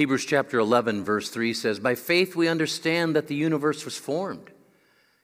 Hebrews 0.00 0.24
chapter 0.24 0.58
11, 0.58 1.04
verse 1.04 1.28
3 1.28 1.52
says, 1.52 1.78
By 1.78 1.94
faith 1.94 2.34
we 2.34 2.48
understand 2.48 3.14
that 3.14 3.26
the 3.26 3.34
universe 3.34 3.84
was 3.84 3.98
formed 3.98 4.50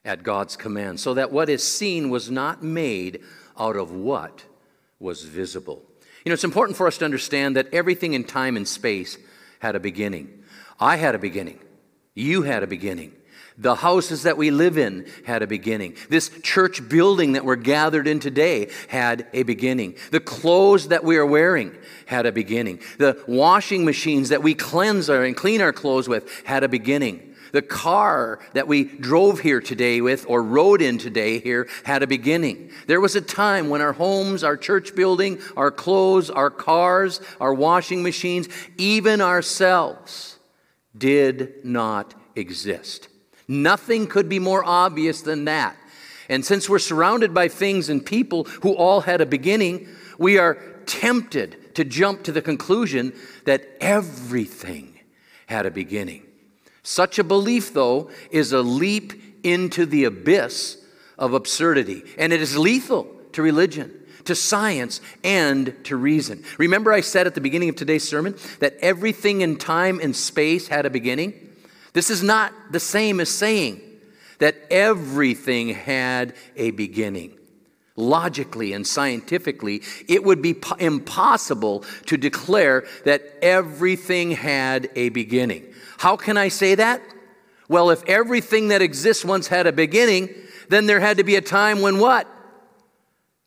at 0.04 0.22
God's 0.22 0.54
command, 0.54 1.00
so 1.00 1.14
that 1.14 1.33
what 1.33 1.49
is 1.49 1.64
seen 1.64 2.10
was 2.10 2.30
not 2.30 2.62
made 2.62 3.22
out 3.58 3.74
of 3.76 3.90
what 3.90 4.44
was 5.00 5.24
visible. 5.24 5.82
You 6.26 6.28
know, 6.28 6.34
it's 6.34 6.44
important 6.44 6.76
for 6.76 6.86
us 6.86 6.98
to 6.98 7.06
understand 7.06 7.56
that 7.56 7.72
everything 7.72 8.12
in 8.12 8.24
time 8.24 8.54
and 8.54 8.68
space 8.68 9.16
had 9.60 9.76
a 9.76 9.80
beginning. 9.80 10.44
I 10.79 10.96
had 10.96 11.14
a 11.14 11.18
beginning. 11.18 11.58
You 12.12 12.43
had 12.43 12.62
a 12.62 12.66
beginning. 12.66 13.12
The 13.59 13.75
houses 13.75 14.25
that 14.25 14.36
we 14.36 14.50
live 14.50 14.77
in 14.77 15.07
had 15.25 15.43
a 15.43 15.46
beginning. 15.46 15.96
This 16.11 16.30
church 16.43 16.86
building 16.88 17.32
that 17.32 17.45
we're 17.45 17.56
gathered 17.56 18.06
in 18.06 18.20
today 18.20 18.70
had 18.88 19.27
a 19.32 19.45
beginning. 19.45 19.95
The 20.11 20.20
clothes 20.20 20.88
that 20.88 21.05
we 21.05 21.16
are 21.16 21.25
wearing 21.25 21.74
had 22.05 22.27
a 22.27 22.32
beginning. 22.32 22.80
The 22.98 23.23
washing 23.27 23.84
machines 23.84 24.29
that 24.29 24.42
we 24.42 24.55
cleanse 24.55 25.09
our 25.09 25.24
and 25.24 25.34
clean 25.34 25.62
our 25.62 25.73
clothes 25.73 26.06
with 26.06 26.45
had 26.45 26.65
a 26.65 26.69
beginning. 26.69 27.34
The 27.52 27.62
car 27.62 28.41
that 28.52 28.69
we 28.69 28.84
drove 28.84 29.41
here 29.41 29.62
today 29.62 30.02
with 30.02 30.27
or 30.29 30.43
rode 30.43 30.82
in 30.82 30.98
today 30.98 31.38
here 31.38 31.68
had 31.84 32.02
a 32.02 32.07
beginning. 32.07 32.70
There 32.87 33.01
was 33.01 33.16
a 33.16 33.23
time 33.23 33.70
when 33.70 33.80
our 33.80 33.95
homes, 33.95 34.45
our 34.45 34.59
church 34.59 34.95
building, 34.95 35.41
our 35.57 35.70
clothes, 35.70 36.29
our 36.29 36.51
cars, 36.51 37.23
our 37.41 37.54
washing 37.54 38.02
machines, 38.02 38.48
even 38.77 39.23
ourselves 39.23 40.38
did 40.98 41.65
not 41.65 42.15
exist. 42.34 43.09
Nothing 43.48 44.06
could 44.06 44.28
be 44.28 44.38
more 44.38 44.64
obvious 44.64 45.23
than 45.23 45.45
that. 45.45 45.77
And 46.28 46.45
since 46.45 46.68
we're 46.68 46.78
surrounded 46.78 47.32
by 47.32 47.48
things 47.48 47.88
and 47.88 48.04
people 48.04 48.45
who 48.62 48.73
all 48.74 49.02
had 49.02 49.20
a 49.20 49.27
beginning, 49.27 49.88
we 50.18 50.38
are 50.38 50.54
tempted 50.87 51.74
to 51.77 51.84
jump 51.84 52.24
to 52.24 52.32
the 52.32 52.42
conclusion 52.42 53.12
that 53.45 53.68
everything 53.80 54.98
had 55.46 55.66
a 55.66 55.70
beginning. 55.70 56.24
Such 56.82 57.18
a 57.18 57.24
belief, 57.24 57.73
though, 57.73 58.10
is 58.30 58.52
a 58.52 58.62
leap 58.62 59.12
into 59.45 59.87
the 59.87 60.04
abyss 60.04 60.78
of 61.18 61.32
absurdity, 61.32 62.02
and 62.18 62.32
it 62.32 62.40
is 62.40 62.56
lethal 62.56 63.04
to 63.32 63.43
religion, 63.43 63.93
to 64.25 64.34
science, 64.34 65.00
and 65.22 65.75
to 65.84 65.97
reason. 65.97 66.44
Remember, 66.59 66.93
I 66.93 67.00
said 67.00 67.26
at 67.26 67.34
the 67.34 67.41
beginning 67.41 67.69
of 67.69 67.76
today's 67.76 68.09
sermon 68.09 68.34
that 68.60 68.76
everything 68.81 69.41
in 69.41 69.56
time 69.56 70.00
and 70.00 70.15
space 70.15 70.69
had 70.69 70.87
a 70.87 70.91
beginning? 70.91 71.46
This 71.97 72.11
is 72.11 72.22
not 72.22 72.53
the 72.71 72.78
same 72.78 73.21
as 73.21 73.31
saying 73.31 73.81
that 74.39 74.55
everything 74.71 75.71
had 75.71 76.34
a 76.55 76.72
beginning. 76.72 77.39
Logically 77.97 78.75
and 78.75 78.87
scientifically, 78.87 79.81
it 80.06 80.22
would 80.22 80.43
be 80.43 80.53
po- 80.53 80.75
impossible 80.75 81.87
to 82.05 82.19
declare 82.19 82.84
that 83.06 83.22
everything 83.41 84.33
had 84.33 84.91
a 84.94 85.09
beginning. 85.09 85.72
How 85.97 86.19
can 86.19 86.37
I 86.37 86.49
say 86.49 86.75
that? 86.75 87.00
Well, 87.67 87.89
if 87.89 88.05
everything 88.06 88.69
that 88.69 88.83
exists 88.83 89.25
once 89.25 89.49
had 89.49 89.67
a 89.67 89.72
beginning, 89.72 90.28
then 90.69 90.84
there 90.84 91.00
had 91.00 91.17
to 91.17 91.25
be 91.25 91.37
a 91.37 91.41
time 91.41 91.81
when 91.81 91.99
what? 91.99 92.28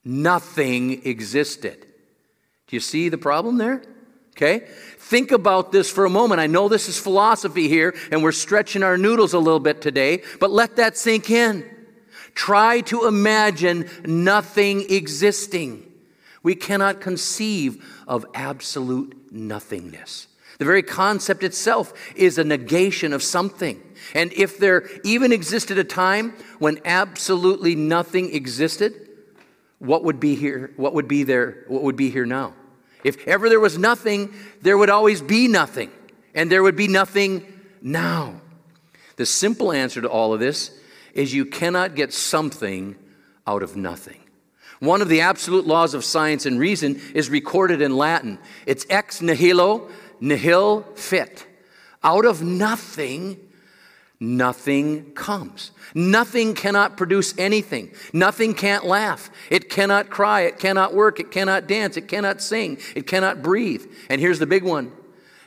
Nothing 0.03 1.05
existed. 1.05 1.85
Do 2.65 2.75
you 2.75 2.79
see 2.79 3.09
the 3.09 3.19
problem 3.19 3.59
there? 3.59 3.83
Okay? 4.41 4.65
Think 4.97 5.33
about 5.33 5.73
this 5.73 5.91
for 5.91 6.05
a 6.05 6.09
moment. 6.09 6.39
I 6.39 6.47
know 6.47 6.69
this 6.69 6.87
is 6.87 6.97
philosophy 6.97 7.67
here, 7.67 7.93
and 8.09 8.23
we're 8.23 8.31
stretching 8.31 8.83
our 8.83 8.97
noodles 8.97 9.33
a 9.33 9.39
little 9.39 9.59
bit 9.59 9.81
today, 9.81 10.23
but 10.39 10.49
let 10.49 10.77
that 10.77 10.97
sink 10.97 11.29
in. 11.29 11.69
Try 12.35 12.79
to 12.81 13.05
imagine 13.05 13.89
nothing 14.05 14.89
existing. 14.89 15.91
We 16.41 16.55
cannot 16.55 17.01
conceive 17.01 17.85
of 18.07 18.25
absolute 18.33 19.29
nothingness. 19.29 20.27
The 20.57 20.65
very 20.65 20.83
concept 20.83 21.43
itself 21.43 21.91
is 22.15 22.37
a 22.37 22.45
negation 22.45 23.11
of 23.11 23.21
something. 23.21 23.81
And 24.15 24.31
if 24.31 24.57
there 24.57 24.87
even 25.03 25.33
existed 25.33 25.77
a 25.77 25.83
time 25.83 26.33
when 26.59 26.79
absolutely 26.85 27.75
nothing 27.75 28.33
existed, 28.33 28.93
what 29.79 30.05
would 30.05 30.21
be 30.21 30.35
here? 30.35 30.71
What 30.77 30.93
would 30.93 31.09
be 31.09 31.23
there? 31.23 31.65
What 31.67 31.83
would 31.83 31.97
be 31.97 32.09
here 32.09 32.25
now? 32.25 32.53
If 33.03 33.27
ever 33.27 33.49
there 33.49 33.59
was 33.59 33.77
nothing, 33.77 34.33
there 34.61 34.77
would 34.77 34.89
always 34.89 35.21
be 35.21 35.47
nothing, 35.47 35.91
and 36.33 36.51
there 36.51 36.63
would 36.63 36.75
be 36.75 36.87
nothing 36.87 37.45
now. 37.81 38.41
The 39.15 39.25
simple 39.25 39.71
answer 39.71 40.01
to 40.01 40.09
all 40.09 40.33
of 40.33 40.39
this 40.39 40.71
is 41.13 41.33
you 41.33 41.45
cannot 41.45 41.95
get 41.95 42.13
something 42.13 42.95
out 43.47 43.63
of 43.63 43.75
nothing. 43.75 44.19
One 44.79 45.01
of 45.01 45.09
the 45.09 45.21
absolute 45.21 45.67
laws 45.67 45.93
of 45.93 46.05
science 46.05 46.45
and 46.45 46.59
reason 46.59 47.01
is 47.13 47.29
recorded 47.29 47.81
in 47.81 47.97
Latin. 47.97 48.39
It's 48.65 48.85
ex 48.89 49.21
nihilo, 49.21 49.89
nihil 50.21 50.83
fit. 50.95 51.45
Out 52.01 52.25
of 52.25 52.41
nothing, 52.41 53.48
nothing 54.19 55.11
comes. 55.13 55.71
Nothing 55.95 56.53
cannot 56.53 56.97
produce 56.97 57.33
anything. 57.37 57.91
Nothing 58.13 58.53
can't 58.53 58.85
laugh. 58.85 59.29
It 59.49 59.69
cannot 59.69 60.09
cry. 60.09 60.41
It 60.41 60.59
cannot 60.59 60.93
work. 60.93 61.19
It 61.19 61.31
cannot 61.31 61.67
dance. 61.67 61.97
It 61.97 62.07
cannot 62.07 62.41
sing. 62.41 62.77
It 62.95 63.07
cannot 63.07 63.41
breathe. 63.41 63.85
And 64.09 64.19
here's 64.19 64.39
the 64.39 64.45
big 64.45 64.63
one 64.63 64.91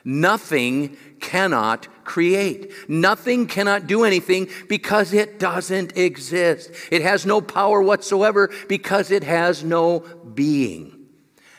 nothing 0.04 0.96
cannot 1.20 1.86
create. 2.04 2.72
Nothing 2.88 3.46
cannot 3.46 3.86
do 3.86 4.04
anything 4.04 4.48
because 4.68 5.12
it 5.12 5.38
doesn't 5.38 5.96
exist. 5.96 6.70
It 6.90 7.02
has 7.02 7.24
no 7.24 7.40
power 7.40 7.80
whatsoever 7.80 8.50
because 8.68 9.10
it 9.10 9.22
has 9.22 9.62
no 9.62 10.00
being. 10.00 10.98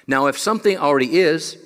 Now, 0.08 0.28
if 0.28 0.38
something 0.38 0.78
already 0.78 1.18
is, 1.18 1.58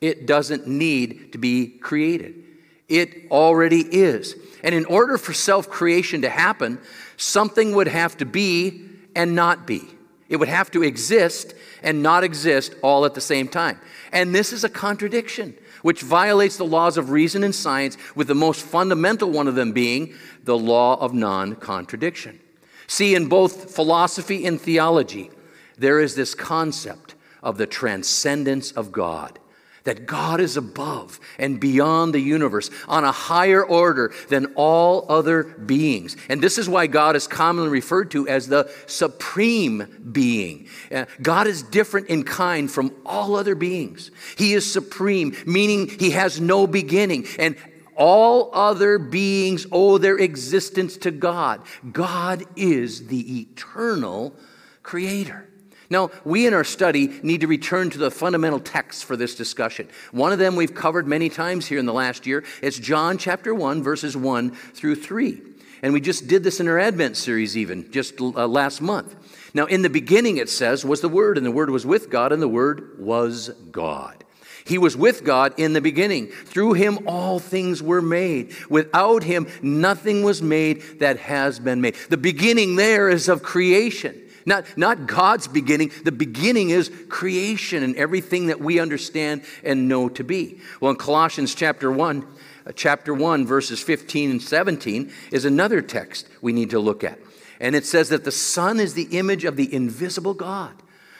it 0.00 0.26
doesn't 0.26 0.66
need 0.66 1.32
to 1.32 1.38
be 1.38 1.66
created. 1.66 2.45
It 2.88 3.30
already 3.30 3.80
is. 3.80 4.36
And 4.62 4.74
in 4.74 4.84
order 4.84 5.18
for 5.18 5.32
self 5.32 5.68
creation 5.68 6.22
to 6.22 6.28
happen, 6.28 6.78
something 7.16 7.74
would 7.74 7.88
have 7.88 8.16
to 8.18 8.24
be 8.24 8.88
and 9.14 9.34
not 9.34 9.66
be. 9.66 9.82
It 10.28 10.36
would 10.36 10.48
have 10.48 10.70
to 10.72 10.82
exist 10.82 11.54
and 11.82 12.02
not 12.02 12.24
exist 12.24 12.74
all 12.82 13.04
at 13.04 13.14
the 13.14 13.20
same 13.20 13.48
time. 13.48 13.80
And 14.12 14.34
this 14.34 14.52
is 14.52 14.64
a 14.64 14.68
contradiction 14.68 15.56
which 15.82 16.02
violates 16.02 16.56
the 16.56 16.64
laws 16.64 16.96
of 16.96 17.10
reason 17.10 17.44
and 17.44 17.54
science, 17.54 17.96
with 18.16 18.26
the 18.26 18.34
most 18.34 18.62
fundamental 18.62 19.30
one 19.30 19.46
of 19.46 19.54
them 19.54 19.72
being 19.72 20.14
the 20.42 20.58
law 20.58 20.98
of 21.00 21.14
non 21.14 21.54
contradiction. 21.54 22.40
See, 22.88 23.14
in 23.14 23.28
both 23.28 23.74
philosophy 23.74 24.46
and 24.46 24.60
theology, 24.60 25.30
there 25.78 26.00
is 26.00 26.14
this 26.14 26.34
concept 26.34 27.14
of 27.42 27.58
the 27.58 27.66
transcendence 27.66 28.72
of 28.72 28.90
God 28.90 29.38
that 29.86 30.04
God 30.04 30.40
is 30.40 30.56
above 30.56 31.18
and 31.38 31.58
beyond 31.58 32.12
the 32.12 32.20
universe 32.20 32.70
on 32.86 33.04
a 33.04 33.12
higher 33.12 33.64
order 33.64 34.12
than 34.28 34.52
all 34.54 35.06
other 35.08 35.44
beings. 35.44 36.16
And 36.28 36.42
this 36.42 36.58
is 36.58 36.68
why 36.68 36.86
God 36.86 37.16
is 37.16 37.26
commonly 37.26 37.70
referred 37.70 38.10
to 38.10 38.28
as 38.28 38.48
the 38.48 38.70
supreme 38.86 40.10
being. 40.12 40.68
Uh, 40.92 41.06
God 41.22 41.46
is 41.46 41.62
different 41.62 42.08
in 42.08 42.24
kind 42.24 42.70
from 42.70 42.94
all 43.06 43.36
other 43.36 43.54
beings. 43.54 44.10
He 44.36 44.52
is 44.52 44.70
supreme, 44.70 45.34
meaning 45.46 45.88
he 45.88 46.10
has 46.10 46.40
no 46.40 46.66
beginning. 46.66 47.26
And 47.38 47.56
all 47.96 48.50
other 48.52 48.98
beings 48.98 49.66
owe 49.72 49.98
their 49.98 50.18
existence 50.18 50.96
to 50.98 51.10
God. 51.10 51.62
God 51.92 52.44
is 52.56 53.06
the 53.06 53.40
eternal 53.40 54.34
creator. 54.82 55.48
Now, 55.88 56.10
we 56.24 56.46
in 56.46 56.54
our 56.54 56.64
study 56.64 57.08
need 57.22 57.42
to 57.42 57.46
return 57.46 57.90
to 57.90 57.98
the 57.98 58.10
fundamental 58.10 58.60
texts 58.60 59.02
for 59.02 59.16
this 59.16 59.34
discussion. 59.34 59.88
One 60.12 60.32
of 60.32 60.38
them 60.38 60.56
we've 60.56 60.74
covered 60.74 61.06
many 61.06 61.28
times 61.28 61.66
here 61.66 61.78
in 61.78 61.86
the 61.86 61.92
last 61.92 62.26
year. 62.26 62.44
It's 62.62 62.78
John 62.78 63.18
chapter 63.18 63.54
1, 63.54 63.82
verses 63.82 64.16
1 64.16 64.50
through 64.50 64.96
3. 64.96 65.40
And 65.82 65.92
we 65.92 66.00
just 66.00 66.26
did 66.26 66.42
this 66.42 66.58
in 66.58 66.68
our 66.68 66.78
Advent 66.78 67.16
series, 67.16 67.56
even 67.56 67.90
just 67.92 68.20
uh, 68.20 68.46
last 68.46 68.80
month. 68.80 69.14
Now, 69.54 69.66
in 69.66 69.82
the 69.82 69.90
beginning, 69.90 70.38
it 70.38 70.48
says, 70.48 70.84
was 70.84 71.00
the 71.00 71.08
Word, 71.08 71.36
and 71.36 71.46
the 71.46 71.50
Word 71.50 71.70
was 71.70 71.86
with 71.86 72.10
God, 72.10 72.32
and 72.32 72.42
the 72.42 72.48
Word 72.48 72.98
was 72.98 73.50
God. 73.70 74.24
He 74.66 74.78
was 74.78 74.96
with 74.96 75.22
God 75.22 75.54
in 75.58 75.74
the 75.74 75.80
beginning. 75.80 76.26
Through 76.26 76.72
him, 76.72 77.06
all 77.06 77.38
things 77.38 77.80
were 77.80 78.02
made. 78.02 78.52
Without 78.68 79.22
him, 79.22 79.46
nothing 79.62 80.24
was 80.24 80.42
made 80.42 80.98
that 80.98 81.18
has 81.18 81.60
been 81.60 81.80
made. 81.80 81.94
The 82.10 82.16
beginning 82.16 82.74
there 82.74 83.08
is 83.08 83.28
of 83.28 83.44
creation. 83.44 84.20
Not, 84.46 84.78
not 84.78 85.08
God's 85.08 85.48
beginning. 85.48 85.90
The 86.04 86.12
beginning 86.12 86.70
is 86.70 86.90
creation 87.08 87.82
and 87.82 87.96
everything 87.96 88.46
that 88.46 88.60
we 88.60 88.78
understand 88.78 89.42
and 89.64 89.88
know 89.88 90.08
to 90.10 90.22
be. 90.22 90.60
Well, 90.80 90.92
in 90.92 90.96
Colossians 90.96 91.52
chapter 91.52 91.90
1, 91.90 92.26
uh, 92.66 92.72
chapter 92.72 93.12
1, 93.12 93.44
verses 93.44 93.82
15 93.82 94.30
and 94.30 94.42
17 94.42 95.12
is 95.32 95.44
another 95.44 95.82
text 95.82 96.28
we 96.40 96.52
need 96.52 96.70
to 96.70 96.78
look 96.78 97.02
at. 97.02 97.18
And 97.58 97.74
it 97.74 97.84
says 97.84 98.08
that 98.10 98.24
the 98.24 98.30
Son 98.30 98.78
is 98.78 98.94
the 98.94 99.08
image 99.18 99.44
of 99.44 99.56
the 99.56 99.72
invisible 99.74 100.34
God, 100.34 100.74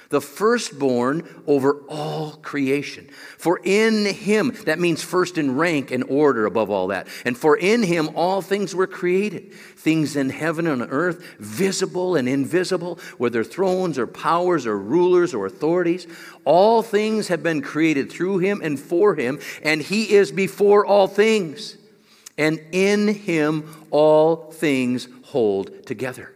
the 0.08 0.20
firstborn 0.20 1.42
over 1.46 1.82
all 1.88 2.32
creation. 2.42 3.08
For 3.38 3.60
in 3.64 4.06
him, 4.06 4.56
that 4.64 4.78
means 4.78 5.02
first 5.02 5.38
in 5.38 5.56
rank 5.56 5.90
and 5.90 6.04
order 6.04 6.46
above 6.46 6.70
all 6.70 6.88
that. 6.88 7.08
And 7.24 7.36
for 7.36 7.56
in 7.56 7.82
him 7.82 8.10
all 8.14 8.42
things 8.42 8.74
were 8.74 8.86
created, 8.86 9.52
things 9.52 10.16
in 10.16 10.30
heaven 10.30 10.66
and 10.66 10.86
earth, 10.90 11.24
visible 11.38 12.16
and 12.16 12.28
invisible, 12.28 12.98
whether 13.18 13.42
thrones 13.42 13.98
or 13.98 14.06
powers 14.06 14.66
or 14.66 14.78
rulers 14.78 15.34
or 15.34 15.46
authorities. 15.46 16.06
All 16.44 16.82
things 16.82 17.28
have 17.28 17.42
been 17.42 17.62
created 17.62 18.10
through 18.10 18.38
him 18.38 18.60
and 18.62 18.78
for 18.78 19.14
him, 19.14 19.40
and 19.62 19.80
he 19.82 20.12
is 20.12 20.30
before 20.30 20.86
all 20.86 21.08
things. 21.08 21.76
And 22.38 22.60
in 22.72 23.08
him 23.08 23.86
all 23.90 24.52
things 24.52 25.08
hold 25.24 25.86
together. 25.86 26.35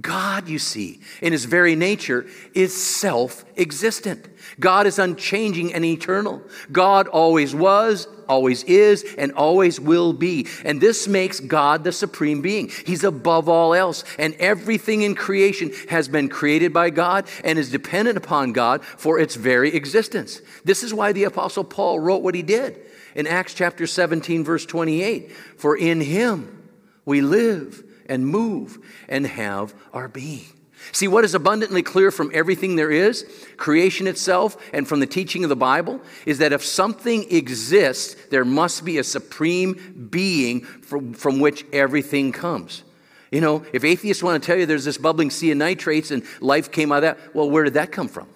God, 0.00 0.48
you 0.48 0.58
see, 0.58 1.00
in 1.20 1.32
his 1.32 1.44
very 1.44 1.76
nature, 1.76 2.26
is 2.54 2.74
self 2.74 3.44
existent. 3.58 4.26
God 4.58 4.86
is 4.86 4.98
unchanging 4.98 5.74
and 5.74 5.84
eternal. 5.84 6.42
God 6.70 7.08
always 7.08 7.54
was, 7.54 8.08
always 8.26 8.64
is, 8.64 9.04
and 9.18 9.32
always 9.32 9.78
will 9.78 10.14
be. 10.14 10.46
And 10.64 10.80
this 10.80 11.06
makes 11.06 11.40
God 11.40 11.84
the 11.84 11.92
supreme 11.92 12.40
being. 12.40 12.70
He's 12.86 13.04
above 13.04 13.50
all 13.50 13.74
else. 13.74 14.02
And 14.18 14.34
everything 14.36 15.02
in 15.02 15.14
creation 15.14 15.72
has 15.90 16.08
been 16.08 16.30
created 16.30 16.72
by 16.72 16.88
God 16.88 17.28
and 17.44 17.58
is 17.58 17.70
dependent 17.70 18.16
upon 18.16 18.52
God 18.52 18.82
for 18.82 19.18
its 19.18 19.34
very 19.34 19.74
existence. 19.74 20.40
This 20.64 20.82
is 20.82 20.94
why 20.94 21.12
the 21.12 21.24
Apostle 21.24 21.64
Paul 21.64 22.00
wrote 22.00 22.22
what 22.22 22.34
he 22.34 22.42
did 22.42 22.80
in 23.14 23.26
Acts 23.26 23.52
chapter 23.52 23.86
17, 23.86 24.42
verse 24.42 24.64
28 24.64 25.30
For 25.58 25.76
in 25.76 26.00
him 26.00 26.70
we 27.04 27.20
live 27.20 27.84
and 28.12 28.26
move 28.26 28.78
and 29.08 29.26
have 29.26 29.74
our 29.94 30.06
being. 30.06 30.44
See, 30.90 31.08
what 31.08 31.24
is 31.24 31.34
abundantly 31.34 31.82
clear 31.82 32.10
from 32.10 32.30
everything 32.34 32.76
there 32.76 32.90
is, 32.90 33.24
creation 33.56 34.06
itself, 34.06 34.56
and 34.74 34.86
from 34.86 35.00
the 35.00 35.06
teaching 35.06 35.44
of 35.44 35.48
the 35.48 35.56
Bible, 35.56 36.00
is 36.26 36.38
that 36.38 36.52
if 36.52 36.64
something 36.64 37.30
exists, 37.32 38.16
there 38.30 38.44
must 38.44 38.84
be 38.84 38.98
a 38.98 39.04
supreme 39.04 40.08
being 40.10 40.62
from, 40.62 41.14
from 41.14 41.38
which 41.40 41.64
everything 41.72 42.32
comes. 42.32 42.82
You 43.30 43.40
know, 43.40 43.64
if 43.72 43.84
atheists 43.84 44.22
want 44.22 44.42
to 44.42 44.46
tell 44.46 44.58
you 44.58 44.66
there's 44.66 44.84
this 44.84 44.98
bubbling 44.98 45.30
sea 45.30 45.52
of 45.52 45.58
nitrates 45.58 46.10
and 46.10 46.24
life 46.40 46.70
came 46.70 46.92
out 46.92 46.96
of 46.96 47.02
that, 47.02 47.34
well, 47.34 47.48
where 47.48 47.64
did 47.64 47.74
that 47.74 47.92
come 47.92 48.08
from? 48.08 48.28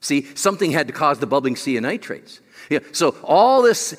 See, 0.00 0.28
something 0.34 0.70
had 0.70 0.86
to 0.86 0.92
cause 0.92 1.18
the 1.18 1.26
bubbling 1.26 1.56
sea 1.56 1.78
of 1.78 1.82
nitrates. 1.82 2.40
Yeah, 2.70 2.80
so 2.92 3.16
all 3.24 3.62
this, 3.62 3.96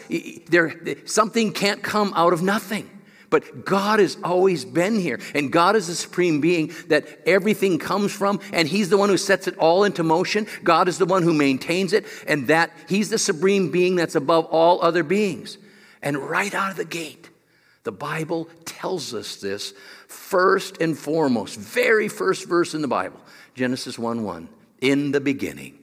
there, 0.48 0.74
something 1.06 1.52
can't 1.52 1.82
come 1.82 2.14
out 2.16 2.32
of 2.32 2.42
nothing. 2.42 2.90
But 3.36 3.66
God 3.66 4.00
has 4.00 4.18
always 4.24 4.64
been 4.64 4.98
here, 4.98 5.20
and 5.34 5.52
God 5.52 5.76
is 5.76 5.88
the 5.88 5.96
supreme 5.96 6.40
being 6.40 6.72
that 6.88 7.06
everything 7.26 7.78
comes 7.78 8.14
from, 8.14 8.40
and 8.54 8.66
He's 8.66 8.88
the 8.88 8.98
one 8.98 9.10
who 9.10 9.18
sets 9.18 9.46
it 9.46 9.58
all 9.58 9.84
into 9.84 10.04
motion. 10.04 10.48
God 10.64 10.88
is 10.88 10.98
the 10.98 11.06
one 11.06 11.22
who 11.22 11.34
maintains 11.34 11.92
it, 11.92 12.06
and 12.30 12.48
that 12.48 12.72
He's 12.88 13.10
the 13.10 13.18
supreme 13.18 13.72
being 13.72 13.98
that's 13.98 14.16
above 14.16 14.46
all 14.46 14.82
other 14.82 15.04
beings. 15.04 15.58
And 16.02 16.16
right 16.16 16.54
out 16.56 16.72
of 16.72 16.78
the 16.78 16.86
gate, 16.86 17.30
the 17.84 17.92
Bible 17.92 18.48
tells 18.64 19.14
us 19.14 19.36
this 19.36 19.74
first 20.08 20.82
and 20.82 20.98
foremost, 20.98 21.60
very 21.60 22.08
first 22.08 22.48
verse 22.48 22.74
in 22.74 22.82
the 22.82 22.88
Bible, 22.88 23.20
Genesis 23.54 24.00
1 24.00 24.24
1. 24.24 24.48
In 24.80 25.12
the 25.12 25.20
beginning, 25.20 25.78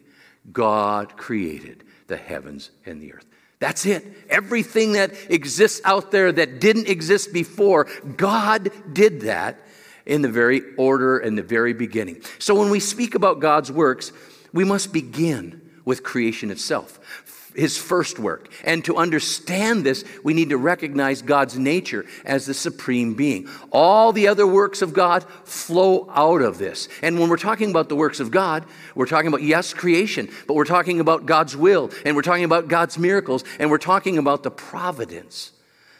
God 0.55 1.19
created 1.19 1.85
the 2.07 2.17
heavens 2.17 2.71
and 2.87 2.99
the 2.99 3.13
earth. 3.13 3.27
That's 3.63 3.87
it. 3.87 4.05
Everything 4.29 4.95
that 4.95 5.13
exists 5.31 5.81
out 5.85 6.11
there 6.11 6.33
that 6.33 6.61
didn't 6.61 6.89
exist 6.89 7.33
before, 7.33 7.85
God 8.17 8.73
did 8.93 9.21
that 9.21 9.65
in 10.05 10.21
the 10.21 10.29
very 10.29 10.63
order 10.77 11.21
and 11.21 11.39
the 11.39 11.45
very 11.45 11.73
beginning. 11.73 12.23
So 12.41 12.57
when 12.57 12.71
we 12.71 12.81
speak 12.81 13.15
about 13.15 13.39
God's 13.39 13.71
works, 13.71 14.11
we 14.53 14.65
must 14.65 14.93
begin 14.93 15.61
with 15.85 16.03
creation 16.03 16.51
itself 16.51 17.22
his 17.55 17.77
first 17.77 18.19
work. 18.19 18.49
And 18.65 18.85
to 18.85 18.97
understand 18.97 19.85
this, 19.85 20.05
we 20.23 20.35
need 20.35 20.51
to 20.51 20.57
recognize 20.57 21.23
God's 21.23 21.59
nature 21.59 22.07
as 22.25 22.47
the 22.47 22.55
supreme 22.55 23.15
being. 23.15 23.49
All 23.71 24.13
the 24.13 24.29
other 24.29 24.47
works 24.47 24.83
of 24.83 24.93
God 24.93 25.25
flow 25.45 26.09
out 26.11 26.43
of 26.43 26.59
this. 26.59 26.89
And 27.03 27.19
when 27.19 27.29
we're 27.29 27.37
talking 27.37 27.71
about 27.71 27.89
the 27.89 27.97
works 27.97 28.21
of 28.21 28.31
God, 28.31 28.65
we're 28.95 29.07
talking 29.07 29.29
about, 29.29 29.43
yes, 29.43 29.75
creation, 29.75 30.29
but 30.47 30.55
we're 30.55 30.65
talking 30.65 31.01
about 31.01 31.27
God's 31.27 31.57
will, 31.57 31.91
and 32.05 32.17
we're 32.17 32.23
talking 32.23 32.45
about 32.45 32.69
God's 32.69 32.99
miracles, 32.99 33.45
and 33.59 33.71
we're 33.71 33.79
talking 33.79 34.19
about 34.19 34.43
the 34.43 34.51
providence 34.51 35.53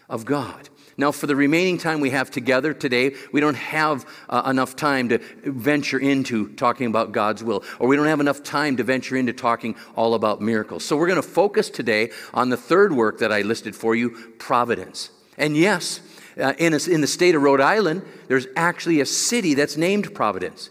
of 0.09 0.25
God. 0.25 0.69
Now, 1.03 1.11
for 1.11 1.27
the 1.27 1.35
remaining 1.35 1.79
time 1.79 1.99
we 1.99 2.11
have 2.11 2.31
together 2.31 2.73
today, 2.73 3.17
we 3.33 3.41
don't 3.41 3.57
have 3.57 4.07
uh, 4.29 4.45
enough 4.47 4.77
time 4.77 5.09
to 5.09 5.19
venture 5.43 5.99
into 5.99 6.51
talking 6.51 6.87
about 6.87 7.11
God's 7.11 7.43
will, 7.43 7.65
or 7.81 7.89
we 7.89 7.97
don't 7.97 8.07
have 8.07 8.21
enough 8.21 8.45
time 8.45 8.77
to 8.77 8.85
venture 8.85 9.17
into 9.17 9.33
talking 9.33 9.75
all 9.97 10.15
about 10.15 10.41
miracles. 10.41 10.85
So, 10.85 10.97
we're 10.97 11.09
going 11.09 11.21
to 11.21 11.29
focus 11.29 11.71
today 11.71 12.11
on 12.33 12.51
the 12.51 12.57
third 12.57 12.93
work 12.93 13.19
that 13.19 13.33
I 13.33 13.41
listed 13.41 13.75
for 13.75 13.97
you 13.97 14.11
providence. 14.39 15.11
And 15.37 15.57
yes, 15.57 15.99
uh, 16.41 16.55
in, 16.57 16.73
a, 16.73 16.79
in 16.89 17.01
the 17.01 17.09
state 17.09 17.35
of 17.35 17.43
Rhode 17.43 17.61
Island, 17.61 18.03
there's 18.29 18.47
actually 18.55 19.01
a 19.01 19.07
city 19.07 19.55
that's 19.55 19.77
named 19.77 20.15
Providence. 20.15 20.71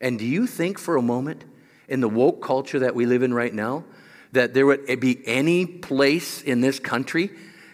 And 0.00 0.18
do 0.18 0.24
you 0.24 0.46
think 0.46 0.78
for 0.78 0.96
a 0.96 1.02
moment, 1.02 1.44
in 1.86 2.00
the 2.00 2.08
woke 2.08 2.40
culture 2.40 2.78
that 2.78 2.94
we 2.94 3.04
live 3.04 3.22
in 3.22 3.34
right 3.34 3.52
now, 3.52 3.84
that 4.32 4.54
there 4.54 4.64
would 4.64 5.00
be 5.00 5.20
any 5.26 5.66
place 5.66 6.40
in 6.40 6.62
this 6.62 6.80
country 6.80 7.30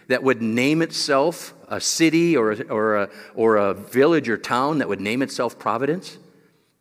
that 0.07 0.23
would 0.23 0.41
name 0.41 0.81
itself 0.81 1.53
a 1.67 1.79
city 1.81 2.35
or 2.35 2.51
a, 2.51 2.61
or, 2.63 2.95
a, 2.95 3.09
or 3.35 3.55
a 3.57 3.73
village 3.73 4.29
or 4.29 4.37
town 4.37 4.79
that 4.79 4.89
would 4.89 5.01
name 5.01 5.21
itself 5.21 5.57
Providence? 5.57 6.17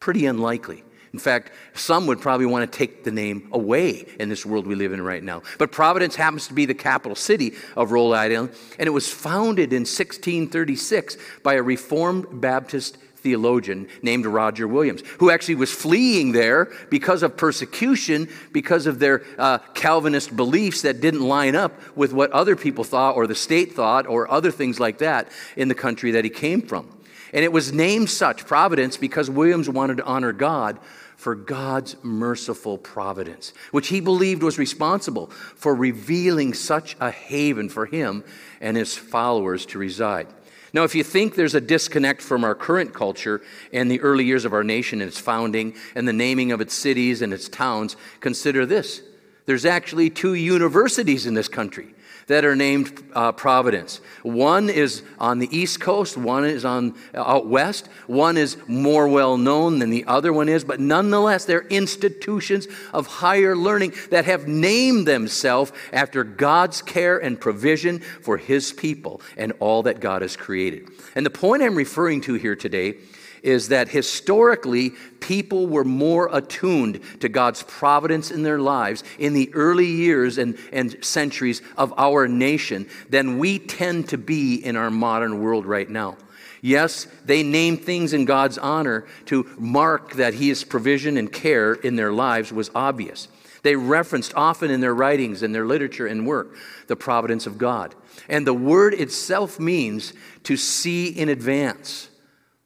Pretty 0.01 0.27
unlikely. 0.27 0.85
In 1.13 1.19
fact, 1.19 1.53
some 1.75 2.07
would 2.07 2.21
probably 2.21 2.47
want 2.47 2.71
to 2.71 2.79
take 2.79 3.05
the 3.05 3.11
name 3.11 3.49
away 3.53 4.07
in 4.19 4.31
this 4.31 4.47
world 4.47 4.67
we 4.67 4.75
live 4.75 4.93
in 4.93 5.03
right 5.03 5.23
now. 5.23 5.43
But 5.59 5.71
Providence 5.71 6.17
happens 6.17 6.49
to 6.49 6.55
be 6.55 6.65
the 6.65 6.75
capital 6.75 7.15
city 7.15 7.55
of 7.77 7.93
Rhode 7.93 8.13
Island, 8.13 8.51
and 8.79 8.87
it 8.87 8.91
was 8.91 9.13
founded 9.13 9.73
in 9.73 9.83
1636 9.83 11.19
by 11.43 11.55
a 11.55 11.63
Reformed 11.63 12.41
Baptist 12.41 12.97
theologian 13.23 13.89
named 14.03 14.27
Roger 14.27 14.67
Williams, 14.67 15.03
who 15.19 15.31
actually 15.31 15.55
was 15.55 15.73
fleeing 15.73 16.33
there 16.33 16.73
because 16.91 17.23
of 17.23 17.37
persecution, 17.37 18.29
because 18.53 18.87
of 18.87 18.99
their 18.99 19.23
uh, 19.39 19.59
Calvinist 19.75 20.35
beliefs 20.37 20.83
that 20.83 21.01
didn't 21.01 21.21
line 21.21 21.55
up 21.55 21.73
with 21.97 22.13
what 22.13 22.31
other 22.33 22.57
people 22.57 22.85
thought 22.85 23.17
or 23.17 23.27
the 23.27 23.35
state 23.35 23.73
thought 23.73 24.07
or 24.07 24.31
other 24.31 24.51
things 24.51 24.81
like 24.81 24.99
that 24.99 25.29
in 25.57 25.69
the 25.69 25.75
country 25.75 26.13
that 26.13 26.25
he 26.25 26.31
came 26.31 26.63
from. 26.63 26.89
And 27.33 27.45
it 27.45 27.53
was 27.53 27.73
named 27.73 28.11
such, 28.11 28.47
Providence, 28.47 28.97
because 28.97 29.31
Williams 29.31 29.69
wanted 29.69 29.99
to 29.99 30.05
honor 30.05 30.33
God 30.33 30.79
for 31.17 31.35
God's 31.37 31.97
merciful 32.03 32.77
providence, 32.77 33.53
which 33.71 33.89
he 33.89 34.01
believed 34.01 34.43
was 34.43 34.59
responsible 34.59 35.29
for 35.29 35.73
revealing 35.75 36.53
such 36.53 36.97
a 37.01 37.13
haven 37.13 37.69
for 37.69 37.87
him 37.87 38.25
and 38.61 38.77
his 38.77 38.97
followers 38.97 39.65
to 39.67 39.79
reside. 39.79 40.27
Now, 40.73 40.85
if 40.85 40.95
you 40.95 41.05
think 41.05 41.35
there's 41.35 41.55
a 41.55 41.61
disconnect 41.61 42.23
from 42.23 42.45
our 42.45 42.55
current 42.55 42.95
culture 42.95 43.43
and 43.73 43.91
the 43.91 44.01
early 44.01 44.25
years 44.25 44.45
of 44.45 44.55
our 44.55 44.65
nation 44.65 45.03
and 45.03 45.09
its 45.09 45.19
founding 45.19 45.75
and 45.95 46.09
the 46.09 46.13
naming 46.13 46.51
of 46.51 46.61
its 46.61 46.75
cities 46.75 47.21
and 47.21 47.33
its 47.33 47.49
towns, 47.49 47.97
consider 48.21 48.65
this. 48.65 49.03
There's 49.45 49.67
actually 49.67 50.09
two 50.09 50.35
universities 50.35 51.27
in 51.27 51.35
this 51.35 51.49
country 51.49 51.95
that 52.33 52.47
are 52.47 52.57
named 52.57 53.03
uh, 53.13 53.31
Providence. 53.31 54.01
One 54.23 54.71
is 54.71 55.03
on 55.19 55.39
the 55.39 55.55
East 55.55 55.81
Coast, 55.81 56.17
one 56.17 56.47
is 56.47 56.65
on 56.65 56.95
uh, 57.15 57.21
out 57.21 57.47
west. 57.47 57.89
One 58.07 58.39
is 58.39 58.57
more 58.67 59.07
well 59.07 59.37
known 59.37 59.81
than 59.81 59.91
the 59.91 60.07
other 60.07 60.33
one 60.33 60.49
is, 60.49 60.65
but 60.65 60.81
nonetheless, 60.81 61.45
they're 61.45 61.67
institutions 61.69 62.69
of 62.95 63.07
higher 63.07 63.55
learning 63.55 63.93
that 64.11 64.25
have 64.25 64.49
named 64.49 65.07
themselves 65.07 65.73
after 65.93 66.25
God's 66.25 66.81
care 66.81 67.19
and 67.19 67.39
provision 67.39 67.99
for 67.99 68.39
His 68.39 68.73
people 68.73 69.21
and 69.37 69.53
all 69.61 69.83
that 69.83 70.01
God 70.01 70.23
has 70.23 70.35
created. 70.35 70.91
And 71.15 71.27
the 71.27 71.31
point 71.31 71.63
I'm 71.63 71.75
referring 71.75 72.23
to 72.23 72.35
here 72.35 72.57
today 72.57 72.95
is 73.43 73.69
that 73.69 73.89
historically, 73.89 74.91
people 75.21 75.67
were 75.67 75.85
more 75.85 76.29
attuned 76.33 77.01
to 77.21 77.29
God's 77.29 77.63
providence 77.63 78.31
in 78.31 78.43
their 78.43 78.59
lives 78.59 79.05
in 79.19 79.35
the 79.35 79.53
early 79.55 79.87
years 79.87 80.39
and, 80.39 80.59
and 80.73 81.03
centuries 81.05 81.63
of 81.77 81.93
our 81.97 82.29
nation 82.29 82.89
than 83.11 83.39
we 83.39 83.59
tend 83.59 84.09
to 84.11 84.19
be 84.19 84.57
in 84.57 84.77
our 84.77 84.91
modern 84.91 85.43
world 85.43 85.67
right 85.67 85.89
now. 85.89 86.17
Yes, 86.61 87.09
they 87.25 87.43
name 87.43 87.77
things 87.77 88.13
in 88.13 88.25
God's 88.25 88.57
honor 88.57 89.05
to 89.27 89.53
mark 89.59 90.13
that 90.15 90.35
His 90.35 90.63
provision 90.63 91.17
and 91.17 91.33
care 91.33 91.75
in 91.75 91.97
their 91.97 92.13
lives 92.13 92.53
was 92.53 92.71
obvious. 92.75 93.27
They 93.63 93.75
referenced 93.77 94.33
often 94.37 94.71
in 94.71 94.81
their 94.81 94.95
writings 94.95 95.43
and 95.43 95.55
their 95.55 95.67
literature 95.67 96.07
and 96.07 96.27
work 96.27 96.57
the 96.87 96.97
providence 96.97 97.47
of 97.47 97.59
God. 97.59 97.95
And 98.29 98.47
the 98.47 98.55
word 98.55 98.95
itself 98.95 99.59
means 99.59 100.13
to 100.45 100.57
see 100.57 101.09
in 101.09 101.29
advance 101.29 102.09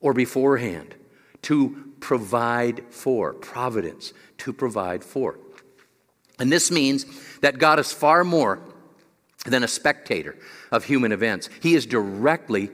or 0.06 0.14
beforehand 0.14 0.94
to 1.42 1.92
provide 1.98 2.84
for, 2.90 3.32
providence, 3.32 4.12
to 4.38 4.52
provide 4.52 5.02
for. 5.02 5.36
And 6.38 6.52
this 6.52 6.70
means 6.70 7.04
that 7.40 7.58
God 7.58 7.80
is 7.80 7.92
far 7.92 8.22
more 8.22 8.60
than 9.46 9.64
a 9.64 9.68
spectator 9.68 10.36
of 10.70 10.84
human 10.84 11.10
events. 11.10 11.50
He 11.60 11.74
is 11.74 11.86
directly 11.86 12.70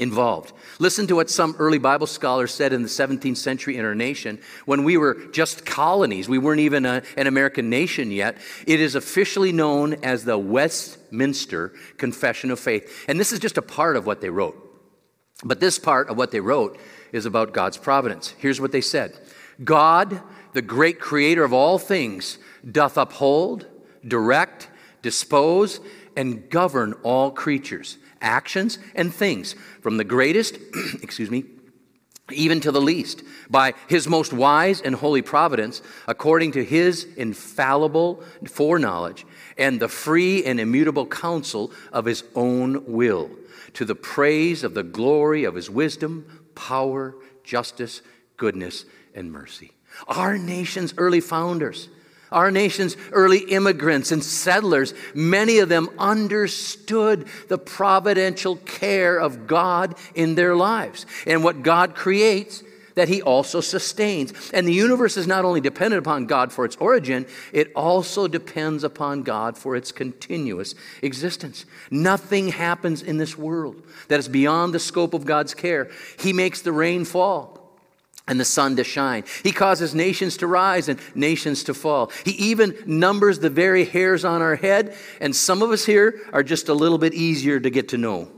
involved. 0.00 0.52
Listen 0.80 1.06
to 1.06 1.14
what 1.14 1.30
some 1.30 1.54
early 1.60 1.78
Bible 1.78 2.08
scholars 2.08 2.52
said 2.52 2.72
in 2.72 2.82
the 2.82 2.88
17th 2.88 3.36
century 3.36 3.76
in 3.76 3.84
our 3.84 3.94
nation 3.94 4.40
when 4.66 4.82
we 4.82 4.96
were 4.96 5.14
just 5.30 5.64
colonies. 5.64 6.28
We 6.28 6.38
weren't 6.38 6.58
even 6.58 6.84
a, 6.84 7.04
an 7.16 7.28
American 7.28 7.70
nation 7.70 8.10
yet. 8.10 8.36
It 8.66 8.80
is 8.80 8.96
officially 8.96 9.52
known 9.52 9.94
as 10.02 10.24
the 10.24 10.38
Westminster 10.38 11.72
Confession 11.98 12.50
of 12.50 12.58
Faith. 12.58 13.04
And 13.06 13.20
this 13.20 13.30
is 13.30 13.38
just 13.38 13.58
a 13.58 13.62
part 13.62 13.96
of 13.96 14.06
what 14.06 14.20
they 14.20 14.30
wrote. 14.30 14.70
But 15.44 15.60
this 15.60 15.78
part 15.78 16.08
of 16.08 16.16
what 16.16 16.30
they 16.30 16.40
wrote 16.40 16.78
is 17.12 17.26
about 17.26 17.52
God's 17.52 17.76
providence. 17.76 18.34
Here's 18.38 18.60
what 18.60 18.72
they 18.72 18.80
said 18.80 19.18
God, 19.62 20.20
the 20.52 20.62
great 20.62 21.00
creator 21.00 21.44
of 21.44 21.52
all 21.52 21.78
things, 21.78 22.38
doth 22.70 22.96
uphold, 22.96 23.66
direct, 24.06 24.68
dispose, 25.02 25.80
and 26.16 26.48
govern 26.50 26.94
all 27.02 27.30
creatures 27.30 27.98
actions 28.22 28.78
and 28.94 29.12
things, 29.12 29.54
from 29.80 29.96
the 29.96 30.04
greatest, 30.04 30.58
excuse 31.02 31.30
me, 31.30 31.44
even 32.30 32.60
to 32.60 32.70
the 32.70 32.80
least, 32.80 33.22
by 33.50 33.74
his 33.88 34.08
most 34.08 34.32
wise 34.32 34.80
and 34.80 34.94
holy 34.94 35.22
providence, 35.22 35.82
according 36.06 36.52
to 36.52 36.64
his 36.64 37.04
infallible 37.16 38.22
foreknowledge 38.46 39.26
and 39.58 39.80
the 39.80 39.88
free 39.88 40.44
and 40.44 40.60
immutable 40.60 41.06
counsel 41.06 41.72
of 41.92 42.04
his 42.04 42.24
own 42.34 42.84
will, 42.86 43.30
to 43.74 43.84
the 43.84 43.94
praise 43.94 44.64
of 44.64 44.74
the 44.74 44.82
glory 44.82 45.44
of 45.44 45.54
his 45.54 45.70
wisdom, 45.70 46.44
power, 46.54 47.14
justice, 47.44 48.02
goodness, 48.36 48.84
and 49.14 49.32
mercy. 49.32 49.72
Our 50.08 50.38
nation's 50.38 50.94
early 50.96 51.20
founders 51.20 51.88
our 52.32 52.50
nation's 52.50 52.96
early 53.12 53.40
immigrants 53.40 54.10
and 54.10 54.24
settlers, 54.24 54.94
many 55.14 55.58
of 55.58 55.68
them 55.68 55.90
understood 55.98 57.28
the 57.48 57.58
providential 57.58 58.56
care 58.56 59.18
of 59.18 59.46
God 59.46 59.94
in 60.14 60.34
their 60.34 60.56
lives 60.56 61.06
and 61.26 61.44
what 61.44 61.62
God 61.62 61.94
creates 61.94 62.62
that 62.94 63.08
he 63.08 63.22
also 63.22 63.60
sustains. 63.60 64.32
And 64.52 64.66
the 64.66 64.72
universe 64.72 65.16
is 65.16 65.26
not 65.26 65.44
only 65.44 65.60
dependent 65.60 65.98
upon 65.98 66.26
God 66.26 66.52
for 66.52 66.64
its 66.64 66.76
origin, 66.76 67.26
it 67.52 67.72
also 67.74 68.28
depends 68.28 68.84
upon 68.84 69.22
God 69.22 69.56
for 69.56 69.76
its 69.76 69.92
continuous 69.92 70.74
existence. 71.02 71.64
Nothing 71.90 72.48
happens 72.48 73.02
in 73.02 73.18
this 73.18 73.36
world 73.36 73.82
that 74.08 74.18
is 74.18 74.28
beyond 74.28 74.74
the 74.74 74.78
scope 74.78 75.14
of 75.14 75.24
God's 75.24 75.54
care. 75.54 75.90
He 76.18 76.32
makes 76.32 76.62
the 76.62 76.72
rain 76.72 77.04
fall 77.04 77.58
and 78.28 78.38
the 78.38 78.44
sun 78.44 78.76
to 78.76 78.84
shine. 78.84 79.24
He 79.42 79.52
causes 79.52 79.94
nations 79.94 80.36
to 80.38 80.46
rise 80.46 80.88
and 80.88 80.98
nations 81.14 81.64
to 81.64 81.74
fall. 81.74 82.12
He 82.24 82.32
even 82.32 82.76
numbers 82.86 83.40
the 83.40 83.50
very 83.50 83.84
hairs 83.84 84.24
on 84.24 84.40
our 84.42 84.54
head, 84.54 84.96
and 85.20 85.34
some 85.34 85.60
of 85.60 85.70
us 85.70 85.84
here 85.84 86.20
are 86.32 86.42
just 86.42 86.68
a 86.68 86.74
little 86.74 86.98
bit 86.98 87.14
easier 87.14 87.58
to 87.58 87.70
get 87.70 87.88
to 87.88 87.98
know 87.98 88.28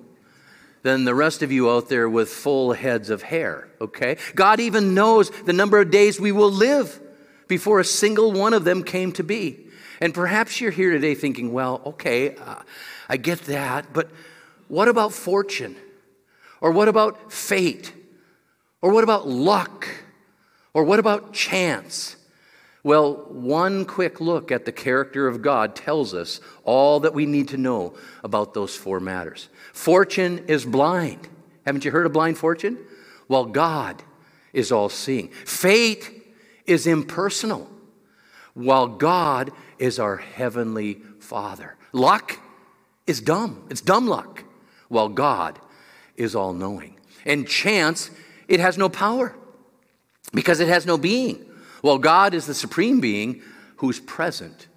than 0.85 1.05
the 1.05 1.15
rest 1.15 1.43
of 1.43 1.51
you 1.51 1.71
out 1.71 1.89
there 1.89 2.09
with 2.11 2.29
full 2.29 2.75
heads 2.75 3.09
of 3.09 3.23
hair, 3.23 3.69
okay? 3.81 4.19
God 4.35 4.61
even 4.61 4.93
knows 4.93 5.31
the 5.31 5.55
number 5.55 5.81
of 5.81 5.91
days 5.91 6.21
we 6.21 6.31
will 6.31 6.51
live 6.51 7.01
before 7.49 7.81
a 7.81 7.85
single 7.85 8.33
one 8.33 8.53
of 8.53 8.65
them 8.65 8.85
came 8.85 9.11
to 9.13 9.25
be. 9.25 9.67
And 10.03 10.13
perhaps 10.13 10.61
you're 10.61 10.71
here 10.71 10.91
today 10.91 11.15
thinking, 11.15 11.55
well, 11.55 11.81
okay, 11.87 12.37
uh, 12.37 12.61
I 13.09 13.17
get 13.17 13.41
that, 13.47 13.95
but 13.95 14.11
what 14.69 14.89
about 14.89 15.15
fortune? 15.15 15.75
Or 16.61 16.71
what 16.71 16.89
about 16.89 17.33
fate? 17.33 17.91
Or 18.83 18.93
what 18.93 19.05
about 19.05 19.27
luck? 19.27 19.89
Or 20.75 20.85
what 20.85 20.99
about 20.99 21.33
chance? 21.33 22.17
Well, 22.85 23.25
one 23.31 23.87
quick 23.87 24.21
look 24.21 24.53
at 24.53 24.67
the 24.67 24.73
character 24.73 25.27
of 25.27 25.41
God 25.41 25.75
tells 25.75 26.13
us 26.13 26.41
all 26.65 27.01
that 27.01 27.15
we 27.15 27.25
need 27.25 27.49
to 27.49 27.57
know 27.57 27.95
about 28.23 28.53
those 28.53 28.77
four 28.77 29.01
matters. 29.01 29.49
Fortune 29.73 30.45
is 30.49 30.67
blind. 30.67 31.27
Haven't 31.65 31.87
you 31.87 31.91
heard 31.91 32.05
of 32.05 32.13
blind 32.13 32.37
fortune? 32.37 32.79
Well, 33.27 33.47
God 33.47 34.03
is 34.53 34.71
all 34.71 34.91
seeing. 34.91 35.29
Fate 35.29 36.11
is 36.67 36.87
impersonal, 36.87 37.71
while 38.53 38.87
God 38.87 39.51
is 39.79 39.99
our 39.99 40.19
heavenly 40.19 41.01
Father. 41.21 41.77
Luck 41.93 42.39
is 43.07 43.23
dumb, 43.23 43.67
it's 43.71 43.81
dumb 43.81 44.07
luck, 44.07 44.45
while 44.89 45.09
God 45.09 45.59
is 46.17 46.35
all 46.35 46.53
knowing. 46.53 46.97
And 47.25 47.49
chance 47.49 48.11
it 48.47 48.61
has 48.61 48.77
no 48.77 48.91
power 48.91 49.35
because 50.35 50.61
it 50.61 50.69
has 50.69 50.85
no 50.85 50.99
being. 50.99 51.47
Well, 51.85 51.99
God 51.99 52.33
is 52.33 52.47
the 52.47 52.55
supreme 52.55 53.01
being 53.01 53.43
who's 53.77 54.01
present 54.01 54.69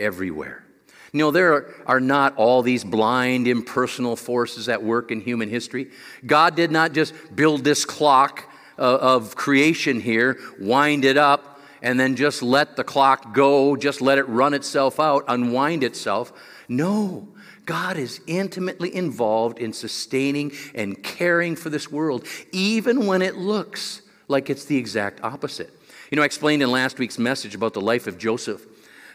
everywhere. 0.00 0.64
You 1.12 1.20
know, 1.20 1.30
there 1.30 1.72
are 1.86 2.00
not 2.00 2.36
all 2.36 2.62
these 2.62 2.82
blind, 2.82 3.46
impersonal 3.46 4.16
forces 4.16 4.68
at 4.68 4.82
work 4.82 5.12
in 5.12 5.20
human 5.20 5.48
history. 5.48 5.92
God 6.26 6.56
did 6.56 6.72
not 6.72 6.92
just 6.92 7.14
build 7.36 7.62
this 7.62 7.84
clock 7.84 8.50
uh, 8.76 8.82
of 8.82 9.36
creation 9.36 10.00
here, 10.00 10.40
wind 10.58 11.04
it 11.04 11.16
up, 11.16 11.60
and 11.82 12.00
then 12.00 12.16
just 12.16 12.42
let 12.42 12.74
the 12.74 12.82
clock 12.82 13.32
go, 13.32 13.76
just 13.76 14.00
let 14.00 14.18
it 14.18 14.28
run 14.28 14.54
itself 14.54 14.98
out, 14.98 15.24
unwind 15.28 15.84
itself. 15.84 16.32
No, 16.68 17.28
God 17.64 17.96
is 17.96 18.20
intimately 18.26 18.92
involved 18.92 19.60
in 19.60 19.72
sustaining 19.72 20.50
and 20.74 21.00
caring 21.00 21.54
for 21.54 21.70
this 21.70 21.92
world, 21.92 22.26
even 22.50 23.06
when 23.06 23.22
it 23.22 23.36
looks 23.36 24.02
like 24.26 24.50
it's 24.50 24.64
the 24.64 24.76
exact 24.76 25.22
opposite. 25.22 25.70
You 26.14 26.16
know, 26.16 26.22
I 26.22 26.26
explained 26.26 26.62
in 26.62 26.70
last 26.70 27.00
week's 27.00 27.18
message 27.18 27.56
about 27.56 27.74
the 27.74 27.80
life 27.80 28.06
of 28.06 28.18
Joseph, 28.18 28.64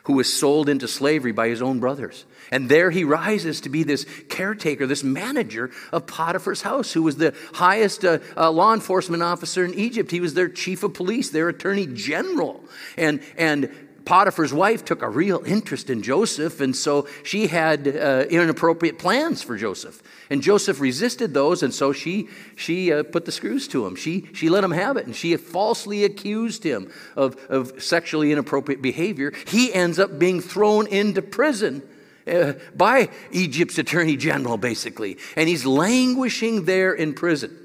who 0.04 0.16
was 0.16 0.34
sold 0.34 0.68
into 0.68 0.86
slavery 0.86 1.32
by 1.32 1.48
his 1.48 1.62
own 1.62 1.80
brothers. 1.80 2.26
And 2.52 2.68
there 2.68 2.92
he 2.92 3.06
rises 3.06 3.62
to 3.62 3.70
be 3.70 3.84
this 3.84 4.06
caretaker, 4.28 4.86
this 4.86 5.02
manager 5.02 5.72
of 5.94 6.08
Potiphar's 6.08 6.62
house, 6.62 6.92
who 6.92 7.02
was 7.02 7.16
the 7.16 7.34
highest 7.54 8.04
uh, 8.04 8.20
uh, 8.36 8.52
law 8.52 8.74
enforcement 8.74 9.24
officer 9.24 9.64
in 9.64 9.76
Egypt. 9.76 10.12
He 10.12 10.20
was 10.20 10.34
their 10.34 10.50
chief 10.50 10.84
of 10.84 10.94
police, 10.94 11.30
their 11.30 11.48
attorney 11.48 11.88
general. 11.88 12.66
And, 12.98 13.22
and 13.38 13.74
Potiphar's 14.10 14.52
wife 14.52 14.84
took 14.84 15.04
a 15.04 15.08
real 15.08 15.44
interest 15.46 15.88
in 15.88 16.02
Joseph, 16.02 16.62
and 16.62 16.76
so 16.76 17.08
she 17.22 17.46
had 17.46 17.88
uh, 17.88 18.26
inappropriate 18.28 18.98
plans 18.98 19.44
for 19.44 19.56
Joseph. 19.56 20.02
And 20.32 20.42
Joseph 20.42 20.80
resisted 20.80 21.36
those, 21.36 21.62
and 21.62 21.72
so 21.72 21.94
she, 21.94 22.28
she 22.56 22.92
uh, 22.92 23.04
put 23.04 23.26
the 23.26 23.32
screws 23.32 23.68
to 23.68 23.86
him. 23.86 23.96
She, 23.96 24.28
she 24.34 24.50
let 24.50 24.64
him 24.64 24.72
have 24.72 24.98
it, 24.98 25.06
and 25.06 25.16
she 25.16 25.38
falsely 25.38 26.06
accused 26.06 26.64
him 26.64 26.92
of, 27.16 27.36
of 27.50 27.84
sexually 27.84 28.32
inappropriate 28.32 28.82
behavior. 28.82 29.32
He 29.46 29.72
ends 29.72 30.00
up 30.00 30.18
being 30.18 30.42
thrown 30.42 30.88
into 30.88 31.22
prison. 31.22 31.84
Uh, 32.26 32.54
by 32.76 33.10
Egypt's 33.32 33.78
attorney 33.78 34.18
general, 34.18 34.58
basically. 34.58 35.18
And 35.36 35.48
he's 35.48 35.68
languishing 35.68 36.66
there 36.66 36.94
in 36.94 37.14
prison. 37.14 37.56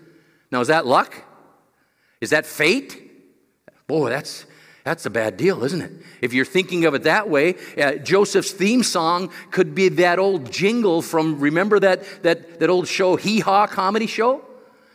Now, 0.50 0.60
is 0.60 0.68
that 0.68 0.84
luck? 0.84 1.24
Is 2.20 2.30
that 2.30 2.44
fate? 2.44 3.00
Boy, 3.86 4.10
that's, 4.10 4.44
that's 4.84 5.06
a 5.06 5.10
bad 5.10 5.38
deal, 5.38 5.64
isn't 5.64 5.80
it? 5.80 5.92
If 6.20 6.34
you're 6.34 6.44
thinking 6.44 6.84
of 6.84 6.94
it 6.94 7.04
that 7.04 7.28
way, 7.28 7.54
uh, 7.78 7.94
Joseph's 7.94 8.52
theme 8.52 8.82
song 8.82 9.30
could 9.50 9.74
be 9.74 9.88
that 9.88 10.18
old 10.18 10.52
jingle 10.52 11.00
from, 11.00 11.40
remember 11.40 11.80
that, 11.80 12.22
that, 12.22 12.60
that 12.60 12.68
old 12.68 12.86
show, 12.86 13.16
Hee 13.16 13.40
Haw 13.40 13.66
comedy 13.66 14.06
show? 14.06 14.44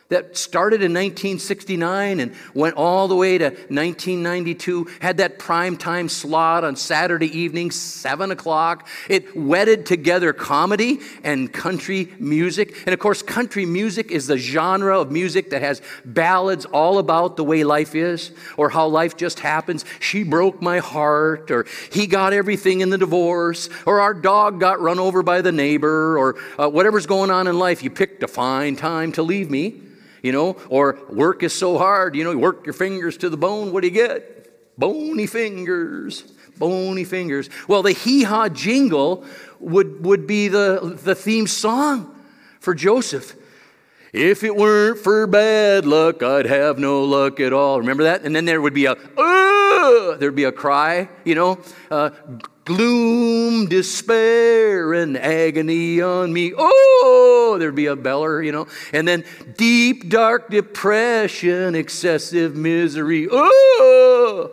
That 0.10 0.36
started 0.36 0.78
in 0.78 0.92
1969 0.92 2.20
and 2.20 2.36
went 2.56 2.76
all 2.76 3.08
the 3.08 3.16
way 3.16 3.38
to 3.38 3.46
1992, 3.46 4.88
had 5.02 5.18
that 5.18 5.38
prime 5.38 5.78
time 5.78 6.10
slot 6.10 6.64
on 6.64 6.76
Saturday 6.76 7.28
evenings, 7.38 7.76
7 7.76 8.32
o'clock. 8.32 8.88
It 9.08 9.38
wedded 9.38 9.86
together 9.86 10.34
comedy 10.34 11.00
and 11.24 11.54
country 11.54 12.12
music. 12.18 12.76
And 12.88 12.94
of 12.94 13.00
course, 13.00 13.22
country 13.22 13.68
music 13.68 14.10
is 14.10 14.26
the 14.26 14.38
genre 14.38 15.00
of 15.00 15.12
music 15.12 15.52
that 15.52 15.62
has 15.62 15.80
ballads 16.04 16.66
all 16.66 16.98
about 16.98 17.38
the 17.38 17.44
way 17.44 17.64
life 17.64 17.94
is 17.94 18.32
or 18.58 18.70
how 18.70 18.88
life 18.88 19.16
just 19.16 19.40
happens. 19.40 19.86
She 20.00 20.24
broke 20.24 20.60
my 20.60 20.80
heart, 20.80 21.52
or 21.52 21.68
he 21.92 22.08
got 22.08 22.34
everything 22.34 22.82
in 22.82 22.90
the 22.90 22.98
divorce, 22.98 23.70
or 23.86 24.02
our 24.02 24.16
dog 24.16 24.60
got 24.60 24.82
run 24.82 24.98
over 24.98 25.22
by 25.22 25.42
the 25.42 25.52
neighbor, 25.52 26.18
or 26.18 26.36
uh, 26.58 26.68
whatever's 26.68 27.06
going 27.06 27.30
on 27.30 27.46
in 27.46 27.60
life. 27.60 27.84
You 27.84 27.92
picked 27.92 28.24
a 28.24 28.28
fine 28.28 28.76
time 28.76 29.12
to 29.12 29.22
leave 29.22 29.52
me 29.52 29.84
you 30.22 30.32
know, 30.32 30.58
or 30.70 31.00
work 31.10 31.44
is 31.44 31.54
so 31.54 31.78
hard, 31.78 32.16
you 32.16 32.24
know, 32.24 32.32
you 32.32 32.40
work 32.40 32.66
your 32.66 32.74
fingers 32.74 33.18
to 33.18 33.30
the 33.30 33.38
bone, 33.38 33.72
what 33.72 33.82
do 33.82 33.88
you 33.88 33.94
get? 33.94 34.78
Bony 34.78 35.28
fingers, 35.28 36.22
bony 36.58 37.04
fingers. 37.04 37.50
Well, 37.68 37.84
the 37.84 37.92
hee 37.92 38.24
haw 38.24 38.50
jingle 38.50 39.26
would, 39.60 40.06
would 40.06 40.28
be 40.28 40.48
the, 40.48 40.98
the 41.04 41.16
theme 41.16 41.48
song 41.48 42.16
for 42.60 42.74
Joseph. 42.74 43.36
If 44.12 44.44
it 44.44 44.56
weren't 44.56 45.00
for 45.00 45.28
bad 45.28 45.86
luck, 45.86 46.24
I'd 46.24 46.48
have 46.48 46.80
no 46.80 47.04
luck 47.04 47.40
at 47.40 47.54
all. 47.54 47.80
Remember 47.80 48.04
that? 48.04 48.24
And 48.24 48.36
then 48.36 48.46
there 48.46 48.60
would 48.60 48.74
be 48.74 48.86
a, 48.86 48.94
uh, 48.94 49.49
there'd 50.20 50.36
be 50.36 50.46
a 50.46 50.52
cry, 50.52 51.10
you 51.24 51.36
know, 51.36 51.60
uh, 51.90 52.10
gloom, 52.66 53.68
despair, 53.68 54.94
and 54.94 55.18
agony 55.18 56.02
on 56.02 56.32
me. 56.32 56.54
Oh, 56.56 57.58
there'd 57.60 57.76
be 57.76 57.88
a 57.88 57.96
beller, 57.96 58.44
you 58.44 58.52
know. 58.52 58.68
And 58.94 59.08
then 59.08 59.26
deep, 59.58 60.10
dark 60.10 60.50
depression, 60.50 61.76
excessive 61.76 62.56
misery. 62.56 63.28
Oh, 63.32 64.52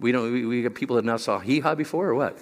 we 0.00 0.12
don't. 0.12 0.32
We, 0.32 0.46
we 0.46 0.62
got 0.62 0.74
people 0.74 0.96
that 0.96 1.04
now 1.04 1.16
saw 1.16 1.38
hee 1.38 1.60
haw 1.60 1.74
before 1.74 2.08
or 2.08 2.14
what? 2.14 2.38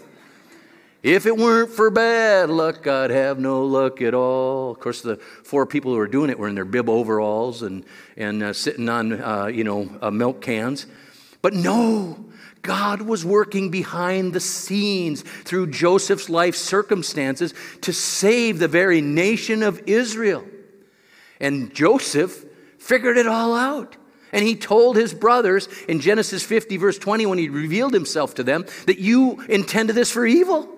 If 1.02 1.26
it 1.26 1.36
weren't 1.36 1.70
for 1.70 1.90
bad 1.90 2.50
luck, 2.50 2.86
I'd 2.86 3.10
have 3.10 3.38
no 3.38 3.64
luck 3.64 4.02
at 4.02 4.12
all. 4.12 4.72
Of 4.72 4.80
course, 4.80 5.02
the 5.02 5.16
four 5.16 5.64
people 5.64 5.92
who 5.92 5.98
were 5.98 6.08
doing 6.08 6.30
it 6.30 6.38
were 6.38 6.48
in 6.48 6.56
their 6.56 6.64
bib 6.64 6.88
overalls 6.88 7.62
and, 7.62 7.84
and 8.16 8.42
uh, 8.42 8.52
sitting 8.52 8.88
on, 8.88 9.12
uh, 9.12 9.46
you 9.46 9.62
know, 9.62 9.88
uh, 10.02 10.10
milk 10.10 10.40
cans. 10.40 10.86
But 11.42 11.54
no, 11.54 12.26
God 12.62 13.02
was 13.02 13.24
working 13.24 13.70
behind 13.70 14.32
the 14.32 14.40
scenes 14.40 15.22
through 15.22 15.68
Joseph's 15.68 16.28
life 16.28 16.56
circumstances 16.56 17.54
to 17.82 17.92
save 17.92 18.58
the 18.58 18.68
very 18.68 19.00
nation 19.00 19.62
of 19.62 19.80
Israel. 19.86 20.44
And 21.40 21.72
Joseph 21.74 22.44
figured 22.78 23.16
it 23.16 23.26
all 23.26 23.54
out. 23.54 23.96
And 24.32 24.44
he 24.44 24.56
told 24.56 24.96
his 24.96 25.14
brothers 25.14 25.68
in 25.88 26.00
Genesis 26.00 26.42
50, 26.42 26.76
verse 26.76 26.98
20, 26.98 27.26
when 27.26 27.38
he 27.38 27.48
revealed 27.48 27.94
himself 27.94 28.34
to 28.34 28.42
them, 28.42 28.66
that 28.86 28.98
you 28.98 29.40
intended 29.48 29.94
this 29.94 30.10
for 30.10 30.26
evil. 30.26 30.68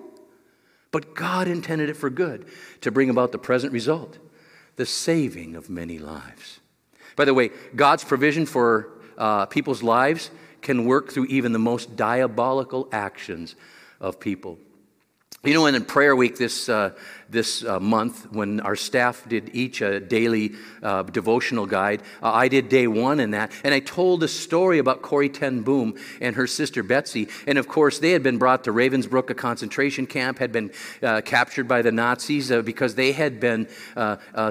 But 0.91 1.15
God 1.15 1.47
intended 1.47 1.89
it 1.89 1.97
for 1.97 2.09
good 2.09 2.47
to 2.81 2.91
bring 2.91 3.09
about 3.09 3.31
the 3.31 3.37
present 3.37 3.73
result 3.73 4.17
the 4.75 4.85
saving 4.85 5.57
of 5.57 5.69
many 5.69 5.99
lives. 5.99 6.61
By 7.17 7.25
the 7.25 7.33
way, 7.33 7.49
God's 7.75 8.05
provision 8.05 8.45
for 8.45 8.91
uh, 9.17 9.45
people's 9.47 9.83
lives 9.83 10.31
can 10.61 10.85
work 10.85 11.11
through 11.11 11.25
even 11.25 11.51
the 11.51 11.59
most 11.59 11.95
diabolical 11.95 12.87
actions 12.91 13.55
of 13.99 14.19
people. 14.19 14.57
You 15.43 15.53
know, 15.53 15.65
and 15.65 15.75
in 15.75 15.85
prayer 15.85 16.15
week 16.15 16.37
this, 16.37 16.67
uh, 16.67 16.91
this 17.29 17.63
uh, 17.63 17.79
month, 17.79 18.31
when 18.31 18.59
our 18.61 18.75
staff 18.75 19.27
did 19.27 19.51
each 19.53 19.81
a 19.81 19.99
daily 19.99 20.53
uh, 20.81 21.03
devotional 21.03 21.65
guide, 21.65 22.01
uh, 22.23 22.31
I 22.31 22.47
did 22.47 22.69
day 22.69 22.87
one 22.87 23.19
in 23.19 23.31
that, 23.31 23.51
and 23.63 23.73
I 23.73 23.79
told 23.79 24.23
a 24.23 24.27
story 24.27 24.79
about 24.79 25.01
Corrie 25.01 25.29
Ten 25.29 25.61
Boom 25.61 25.95
and 26.21 26.35
her 26.35 26.47
sister 26.47 26.83
Betsy. 26.83 27.27
And 27.45 27.57
of 27.57 27.67
course, 27.67 27.99
they 27.99 28.11
had 28.11 28.23
been 28.23 28.37
brought 28.37 28.63
to 28.63 28.73
Ravensbrück, 28.73 29.29
a 29.29 29.35
concentration 29.35 30.07
camp, 30.07 30.39
had 30.39 30.51
been 30.51 30.71
uh, 31.03 31.21
captured 31.21 31.67
by 31.67 31.81
the 31.81 31.91
Nazis 31.91 32.51
uh, 32.51 32.61
because 32.61 32.95
they 32.95 33.11
had 33.11 33.39
been 33.39 33.67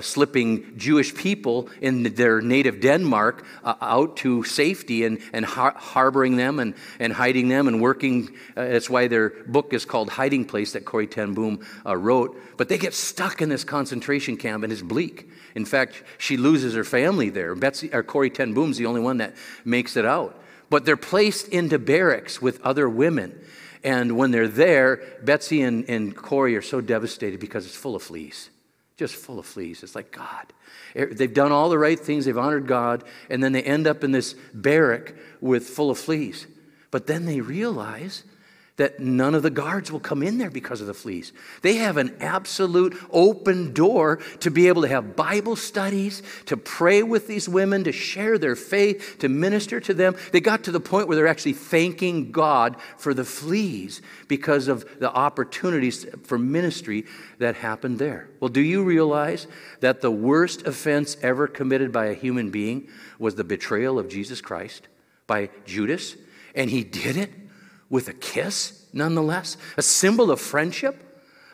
slipping 0.00 0.76
Jewish 0.76 1.14
people 1.14 1.68
in 1.80 2.02
their 2.14 2.40
native 2.40 2.80
Denmark 2.80 3.44
out 3.64 4.16
to 4.18 4.44
safety 4.44 5.04
and, 5.04 5.18
and 5.32 5.44
har- 5.44 5.74
harboring 5.76 6.36
them 6.36 6.58
and, 6.60 6.74
and 6.98 7.12
hiding 7.12 7.48
them 7.48 7.68
and 7.68 7.80
working. 7.80 8.36
that's 8.54 8.90
why 8.90 9.08
their 9.08 9.30
book 9.46 9.72
is 9.72 9.84
called 9.84 10.10
Hiding 10.10 10.44
Place 10.44 10.72
that 10.72 10.84
Corrie 10.84 11.06
Ten 11.06 11.34
Boom 11.34 11.64
uh, 11.84 11.96
wrote. 11.96 12.40
But 12.56 12.67
they 12.68 12.78
get 12.78 12.94
stuck 12.94 13.40
in 13.42 13.48
this 13.48 13.64
concentration 13.64 14.36
camp 14.36 14.64
and 14.64 14.72
it's 14.72 14.82
bleak. 14.82 15.28
In 15.54 15.64
fact, 15.64 16.02
she 16.18 16.36
loses 16.36 16.74
her 16.74 16.84
family 16.84 17.30
there. 17.30 17.54
Betsy, 17.54 17.90
or 17.92 18.02
Corrie 18.02 18.30
Ten 18.30 18.52
Boom's 18.54 18.78
the 18.78 18.86
only 18.86 19.00
one 19.00 19.18
that 19.18 19.34
makes 19.64 19.96
it 19.96 20.04
out. 20.04 20.40
But 20.70 20.84
they're 20.84 20.96
placed 20.96 21.48
into 21.48 21.78
barracks 21.78 22.42
with 22.42 22.60
other 22.62 22.88
women. 22.88 23.40
And 23.82 24.16
when 24.16 24.30
they're 24.30 24.48
there, 24.48 25.02
Betsy 25.22 25.62
and, 25.62 25.88
and 25.88 26.14
Corrie 26.14 26.56
are 26.56 26.62
so 26.62 26.80
devastated 26.80 27.40
because 27.40 27.64
it's 27.64 27.76
full 27.76 27.96
of 27.96 28.02
fleas. 28.02 28.50
Just 28.96 29.14
full 29.14 29.38
of 29.38 29.46
fleas. 29.46 29.82
It's 29.82 29.94
like, 29.94 30.10
God. 30.10 30.52
Er, 30.96 31.06
they've 31.06 31.32
done 31.32 31.52
all 31.52 31.68
the 31.68 31.78
right 31.78 31.98
things, 31.98 32.24
they've 32.24 32.36
honored 32.36 32.66
God, 32.66 33.04
and 33.30 33.42
then 33.42 33.52
they 33.52 33.62
end 33.62 33.86
up 33.86 34.02
in 34.02 34.12
this 34.12 34.34
barrack 34.52 35.14
with 35.40 35.68
full 35.68 35.90
of 35.90 35.98
fleas. 35.98 36.46
But 36.90 37.06
then 37.06 37.24
they 37.24 37.40
realize 37.40 38.24
that 38.78 39.00
none 39.00 39.34
of 39.34 39.42
the 39.42 39.50
guards 39.50 39.92
will 39.92 40.00
come 40.00 40.22
in 40.22 40.38
there 40.38 40.50
because 40.50 40.80
of 40.80 40.86
the 40.86 40.94
fleas. 40.94 41.32
They 41.62 41.74
have 41.74 41.96
an 41.96 42.16
absolute 42.20 42.96
open 43.10 43.74
door 43.74 44.16
to 44.40 44.50
be 44.50 44.68
able 44.68 44.82
to 44.82 44.88
have 44.88 45.16
Bible 45.16 45.56
studies, 45.56 46.22
to 46.46 46.56
pray 46.56 47.02
with 47.02 47.26
these 47.26 47.48
women, 47.48 47.84
to 47.84 47.92
share 47.92 48.38
their 48.38 48.56
faith, 48.56 49.16
to 49.18 49.28
minister 49.28 49.80
to 49.80 49.92
them. 49.92 50.16
They 50.32 50.40
got 50.40 50.64
to 50.64 50.70
the 50.70 50.80
point 50.80 51.08
where 51.08 51.16
they're 51.16 51.26
actually 51.26 51.54
thanking 51.54 52.30
God 52.30 52.76
for 52.96 53.12
the 53.12 53.24
fleas 53.24 54.00
because 54.28 54.68
of 54.68 55.00
the 55.00 55.12
opportunities 55.12 56.06
for 56.22 56.38
ministry 56.38 57.04
that 57.38 57.56
happened 57.56 57.98
there. 57.98 58.28
Well, 58.38 58.48
do 58.48 58.60
you 58.60 58.84
realize 58.84 59.48
that 59.80 60.00
the 60.00 60.10
worst 60.10 60.66
offense 60.66 61.16
ever 61.20 61.48
committed 61.48 61.90
by 61.90 62.06
a 62.06 62.14
human 62.14 62.50
being 62.50 62.88
was 63.18 63.34
the 63.34 63.44
betrayal 63.44 63.98
of 63.98 64.08
Jesus 64.08 64.40
Christ 64.40 64.86
by 65.26 65.50
Judas? 65.66 66.14
And 66.54 66.70
he 66.70 66.84
did 66.84 67.16
it 67.16 67.32
with 67.90 68.08
a 68.08 68.12
kiss, 68.12 68.86
nonetheless, 68.92 69.56
a 69.76 69.82
symbol 69.82 70.30
of 70.30 70.40
friendship, 70.40 71.04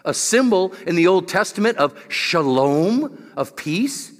a 0.04 0.14
symbol 0.14 0.74
in 0.86 0.96
the 0.96 1.06
Old 1.06 1.28
Testament 1.28 1.78
of 1.78 1.98
shalom, 2.08 3.32
of 3.36 3.56
peace. 3.56 4.12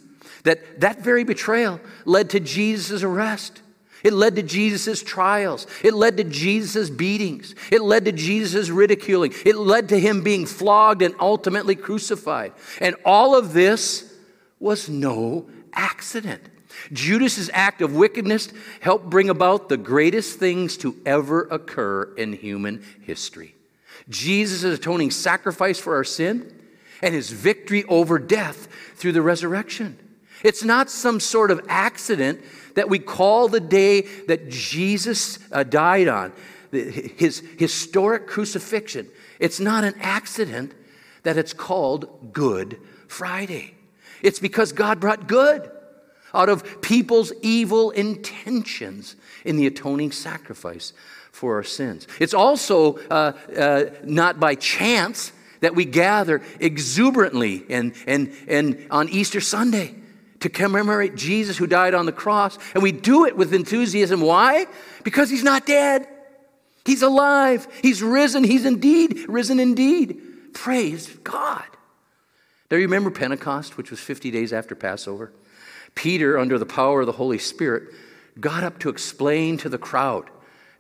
That 0.45 0.81
that 0.81 1.01
very 1.01 1.25
betrayal 1.25 1.81
led 2.05 2.31
to 2.31 2.41
Jesus' 2.41 3.03
arrest. 3.03 3.63
It 4.03 4.13
led 4.13 4.37
to 4.37 4.43
Jesus' 4.43 5.03
trials. 5.03 5.67
It 5.83 5.95
led 5.95 6.19
to 6.19 6.25
Jesus' 6.25 6.91
beatings. 6.91 7.55
It 7.73 7.81
led 7.81 8.05
to 8.05 8.13
Jesus' 8.13 8.69
ridiculing. 8.69 9.33
It 9.47 9.57
led 9.57 9.89
to 9.89 9.99
him 9.99 10.23
being 10.23 10.45
flogged 10.45 11.01
and 11.01 11.15
ultimately 11.19 11.75
crucified. 11.75 12.53
And 12.83 12.97
all 13.07 13.35
of 13.35 13.55
this 13.55 14.15
was 14.61 14.91
no 14.91 15.49
accident. 15.73 16.43
Judas's 16.93 17.51
act 17.53 17.83
of 17.83 17.95
wickedness 17.95 18.53
helped 18.81 19.09
bring 19.09 19.31
about 19.31 19.69
the 19.69 19.77
greatest 19.77 20.39
things 20.39 20.77
to 20.79 20.97
ever 21.07 21.43
occur 21.43 22.15
in 22.15 22.33
human 22.33 22.85
history. 23.03 23.55
Jesus' 24.09 24.65
atoning 24.65 25.11
sacrifice 25.11 25.79
for 25.79 25.95
our 25.97 26.05
sin 26.05 26.53
and 27.03 27.15
his 27.15 27.31
victory 27.31 27.85
over 27.85 28.19
death 28.19 28.69
through 28.97 29.13
the 29.13 29.23
resurrection. 29.23 29.99
It's 30.43 30.63
not 30.63 30.91
some 30.91 31.21
sort 31.21 31.51
of 31.51 31.65
accident 31.69 32.43
that 32.75 32.89
we 32.89 32.99
call 32.99 33.49
the 33.49 33.61
day 33.61 34.03
that 34.27 34.49
Jesus 34.51 35.39
uh, 35.53 35.63
died 35.63 36.09
on, 36.09 36.33
his 36.71 37.43
historic 37.59 38.27
crucifixion. 38.27 39.09
It's 39.39 39.61
not 39.61 39.85
an 39.85 39.95
accident 40.01 40.75
that 41.23 41.37
it's 41.39 41.53
called 41.53 42.33
Good 42.33 42.79
Friday. 43.09 43.75
It's 44.23 44.39
because 44.39 44.73
God 44.73 45.01
brought 45.01 45.27
good 45.27 45.71
out 46.35 46.49
of 46.49 46.83
people's 46.83 47.33
evil 47.43 47.91
intentions 47.91 49.17
in 49.45 49.57
the 49.57 49.67
atoning 49.67 50.13
sacrifice 50.13 50.93
for 51.31 51.57
our 51.57 51.63
sins. 51.63 52.07
It's 52.21 52.35
also 52.35 52.99
uh, 53.09 53.33
uh, 53.57 53.85
not 54.05 54.39
by 54.39 54.55
chance 54.55 55.33
that 55.61 55.75
we 55.75 55.85
gather 55.85 56.43
exuberantly 56.61 57.65
and, 57.71 57.95
and, 58.07 58.33
and 58.47 58.87
on 58.91 59.09
Easter 59.09 59.41
Sunday 59.41 59.95
to 60.41 60.51
commemorate 60.51 61.15
Jesus 61.15 61.57
who 61.57 61.67
died 61.67 61.95
on 61.95 62.05
the 62.05 62.13
cross. 62.13 62.59
And 62.75 62.83
we 62.83 62.93
do 62.93 63.25
it 63.25 63.35
with 63.37 63.55
enthusiasm. 63.55 64.21
Why? 64.21 64.67
Because 65.03 65.31
he's 65.31 65.43
not 65.43 65.65
dead. 65.65 66.07
He's 66.85 67.03
alive. 67.03 67.67
He's 67.81 68.03
risen. 68.03 68.45
He's 68.45 68.67
indeed 68.67 69.25
risen 69.27 69.59
indeed. 69.59 70.21
Praise 70.53 71.09
God. 71.25 71.65
Do 72.69 72.77
you 72.77 72.83
remember 72.83 73.11
Pentecost, 73.11 73.77
which 73.77 73.91
was 73.91 74.01
50 74.01 74.31
days 74.31 74.53
after 74.53 74.75
Passover? 74.75 75.33
Peter, 75.95 76.39
under 76.39 76.59
the 76.59 76.67
power 76.67 77.01
of 77.01 77.07
the 77.07 77.13
Holy 77.13 77.39
Spirit, 77.39 77.95
got 78.41 78.65
up 78.65 78.79
to 78.81 78.89
explain 78.89 79.57
to 79.59 79.69
the 79.69 79.79
crowd. 79.79 80.31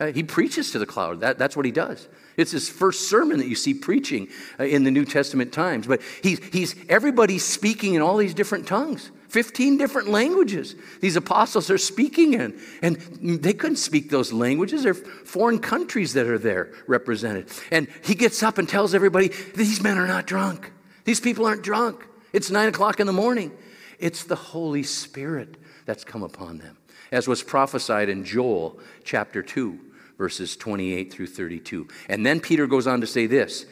Uh, 0.01 0.07
he 0.07 0.23
preaches 0.23 0.73
to 0.73 0.79
the 0.79 0.87
crowd. 0.87 1.21
That, 1.21 1.39
that's 1.39 1.57
what 1.57 1.65
he 1.65 1.73
does. 1.73 2.09
It's 2.37 2.51
his 2.51 2.69
first 2.69 3.09
sermon 3.09 3.39
that 3.39 3.47
you 3.47 3.55
see 3.55 3.75
preaching 3.75 4.29
uh, 4.59 4.65
in 4.65 4.83
the 4.83 4.91
New 4.91 5.05
Testament 5.05 5.53
times. 5.53 5.87
But 5.87 6.03
he's, 6.23 6.43
he's 6.53 6.75
everybody's 6.89 7.45
speaking 7.45 7.95
in 7.95 8.03
all 8.03 8.17
these 8.17 8.35
different 8.35 8.67
tongues, 8.67 9.13
15 9.29 9.79
different 9.79 10.09
languages. 10.09 10.75
These 11.01 11.15
apostles 11.15 11.71
are 11.71 11.79
speaking 11.79 12.35
in. 12.35 12.59
And 12.83 12.97
they 13.43 13.53
couldn't 13.53 13.77
speak 13.77 14.11
those 14.11 14.33
languages. 14.33 14.83
They're 14.83 14.95
foreign 14.95 15.61
countries 15.61 16.15
that 16.15 16.27
are 16.27 16.39
there 16.39 16.73
represented. 16.89 17.49
And 17.71 17.87
he 18.03 18.17
gets 18.17 18.43
up 18.43 18.59
and 18.59 18.69
tells 18.69 18.95
everybody, 18.95 19.29
these 19.55 19.81
men 19.81 19.97
are 19.97 20.09
not 20.09 20.27
drunk. 20.27 20.73
These 21.05 21.21
people 21.21 21.47
aren't 21.47 21.63
drunk. 21.63 22.05
It's 22.33 22.51
nine 22.51 22.69
o'clock 22.69 22.99
in 22.99 23.07
the 23.07 23.13
morning. 23.13 23.53
It's 24.05 24.25
the 24.25 24.37
Holy 24.37 24.83
Spirit 24.83 25.57
that's 25.87 26.05
come 26.05 26.23
upon 26.23 26.59
them, 26.59 26.77
as 27.11 27.27
was 27.27 27.43
prophesied 27.43 28.11
in 28.11 28.23
Joel 28.23 28.79
chapter 29.03 29.43
2, 29.43 29.81
verses 30.19 30.59
28 30.59 31.11
through 31.11 31.29
32. 31.29 31.89
And 32.11 32.27
then 32.27 32.39
Peter 32.39 32.67
goes 32.67 32.87
on 32.87 33.01
to 33.01 33.07
say 33.07 33.27
this, 33.27 33.65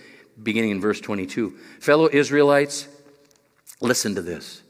beginning 0.42 0.70
in 0.70 0.80
verse 0.80 1.02
22 1.02 1.50
Fellow 1.80 2.08
Israelites, 2.10 2.88
listen 3.82 4.14
to 4.14 4.22
this. 4.22 4.62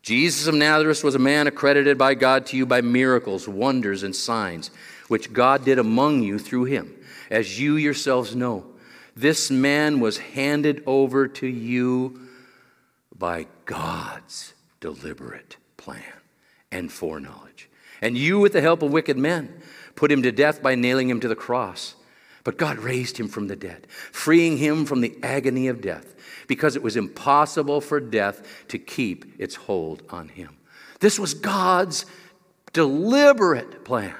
Jesus 0.00 0.46
of 0.46 0.54
Nazareth 0.54 1.04
was 1.04 1.14
a 1.14 1.18
man 1.18 1.46
accredited 1.46 1.98
by 1.98 2.14
God 2.14 2.46
to 2.46 2.56
you 2.56 2.64
by 2.64 2.80
miracles, 2.80 3.46
wonders, 3.46 4.02
and 4.02 4.16
signs, 4.16 4.70
which 5.08 5.30
God 5.30 5.62
did 5.62 5.78
among 5.78 6.22
you 6.22 6.38
through 6.38 6.64
him, 6.64 6.96
as 7.30 7.60
you 7.60 7.76
yourselves 7.76 8.34
know. 8.34 8.64
This 9.14 9.50
man 9.50 10.00
was 10.00 10.16
handed 10.16 10.82
over 10.86 11.28
to 11.28 11.46
you 11.46 12.28
by 13.14 13.46
God's 13.66 14.54
deliberate 14.80 15.56
plan 15.76 16.02
and 16.72 16.90
foreknowledge. 16.90 17.68
And 18.02 18.16
you, 18.16 18.38
with 18.38 18.52
the 18.52 18.60
help 18.60 18.82
of 18.82 18.92
wicked 18.92 19.18
men, 19.18 19.60
put 19.94 20.10
him 20.10 20.22
to 20.22 20.32
death 20.32 20.62
by 20.62 20.74
nailing 20.74 21.10
him 21.10 21.20
to 21.20 21.28
the 21.28 21.36
cross. 21.36 21.94
But 22.44 22.56
God 22.56 22.78
raised 22.78 23.18
him 23.18 23.28
from 23.28 23.48
the 23.48 23.56
dead, 23.56 23.86
freeing 23.90 24.56
him 24.56 24.86
from 24.86 25.02
the 25.02 25.18
agony 25.22 25.68
of 25.68 25.82
death, 25.82 26.14
because 26.46 26.74
it 26.74 26.82
was 26.82 26.96
impossible 26.96 27.80
for 27.82 28.00
death 28.00 28.66
to 28.68 28.78
keep 28.78 29.38
its 29.38 29.54
hold 29.54 30.02
on 30.08 30.28
him. 30.28 30.56
This 31.00 31.18
was 31.18 31.34
God's 31.34 32.06
deliberate 32.72 33.84
plan 33.84 34.14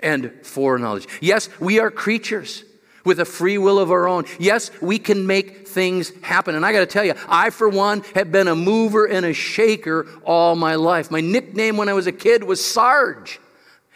and 0.00 0.32
foreknowledge. 0.42 1.08
Yes, 1.20 1.48
we 1.60 1.80
are 1.80 1.90
creatures. 1.90 2.64
With 3.04 3.20
a 3.20 3.24
free 3.24 3.58
will 3.58 3.78
of 3.78 3.90
our 3.90 4.08
own. 4.08 4.24
Yes, 4.38 4.70
we 4.80 4.98
can 4.98 5.26
make 5.26 5.66
things 5.68 6.12
happen. 6.22 6.54
And 6.54 6.64
I 6.64 6.72
got 6.72 6.80
to 6.80 6.86
tell 6.86 7.04
you, 7.04 7.14
I, 7.28 7.50
for 7.50 7.68
one, 7.68 8.02
have 8.14 8.30
been 8.30 8.48
a 8.48 8.56
mover 8.56 9.06
and 9.06 9.26
a 9.26 9.32
shaker 9.32 10.06
all 10.24 10.54
my 10.54 10.74
life. 10.74 11.10
My 11.10 11.20
nickname 11.20 11.76
when 11.76 11.88
I 11.88 11.94
was 11.94 12.06
a 12.06 12.12
kid 12.12 12.44
was 12.44 12.64
Sarge. 12.64 13.40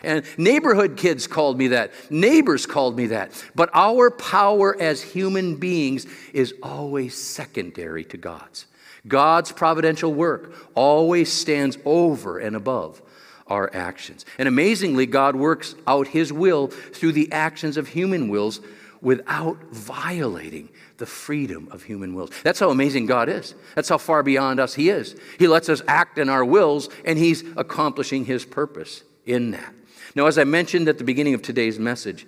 And 0.03 0.25
neighborhood 0.39 0.97
kids 0.97 1.27
called 1.27 1.59
me 1.59 1.69
that. 1.69 1.93
Neighbors 2.11 2.67
called 2.67 2.97
me 2.97 3.07
that. 3.09 3.33
But 3.55 3.71
our 3.73 4.11
power 4.11 4.77
as 4.81 5.03
human 5.03 5.57
beings 5.57 6.07
is 6.33 6.55
always 6.63 7.17
secondary 7.17 8.05
to 8.07 8.17
God's. 8.17 8.67
God's 9.09 9.53
providential 9.53 10.13
work 10.13 10.53
always 10.75 11.33
stands 11.33 11.79
over 11.85 12.39
and 12.39 12.57
above 12.57 13.01
our 13.47 13.71
actions. 13.75 14.25
And 14.39 14.49
amazingly, 14.49 15.07
God 15.07 15.37
works 15.37 15.75
out 15.87 16.09
His 16.09 16.33
will 16.33 16.69
through 16.69 17.13
the 17.13 17.31
actions 17.33 17.77
of 17.77 17.89
human 17.89 18.29
wills 18.29 18.61
without 19.07 19.57
violating 19.71 20.69
the 20.97 21.07
freedom 21.07 21.69
of 21.71 21.85
human 21.85 22.13
wills. 22.13 22.29
That's 22.43 22.59
how 22.59 22.71
amazing 22.71 23.07
God 23.07 23.29
is. 23.29 23.55
That's 23.77 23.89
how 23.89 23.99
far 23.99 24.25
beyond 24.25 24.59
us 24.59 24.75
He 24.75 24.91
is. 24.91 25.15
He 25.39 25.47
lets 25.47 25.69
us 25.69 25.81
act 25.87 26.19
in 26.19 26.29
our 26.29 26.45
wills, 26.45 26.89
and 27.05 27.17
He's 27.17 27.45
accomplishing 27.57 28.25
His 28.25 28.45
purpose 28.45 29.05
in 29.25 29.53
that. 29.53 29.73
Now, 30.17 30.27
as 30.27 30.39
I 30.39 30.43
mentioned 30.43 30.89
at 30.89 30.99
the 30.99 31.05
beginning 31.05 31.35
of 31.35 31.43
today's 31.43 31.79
message, 31.79 32.27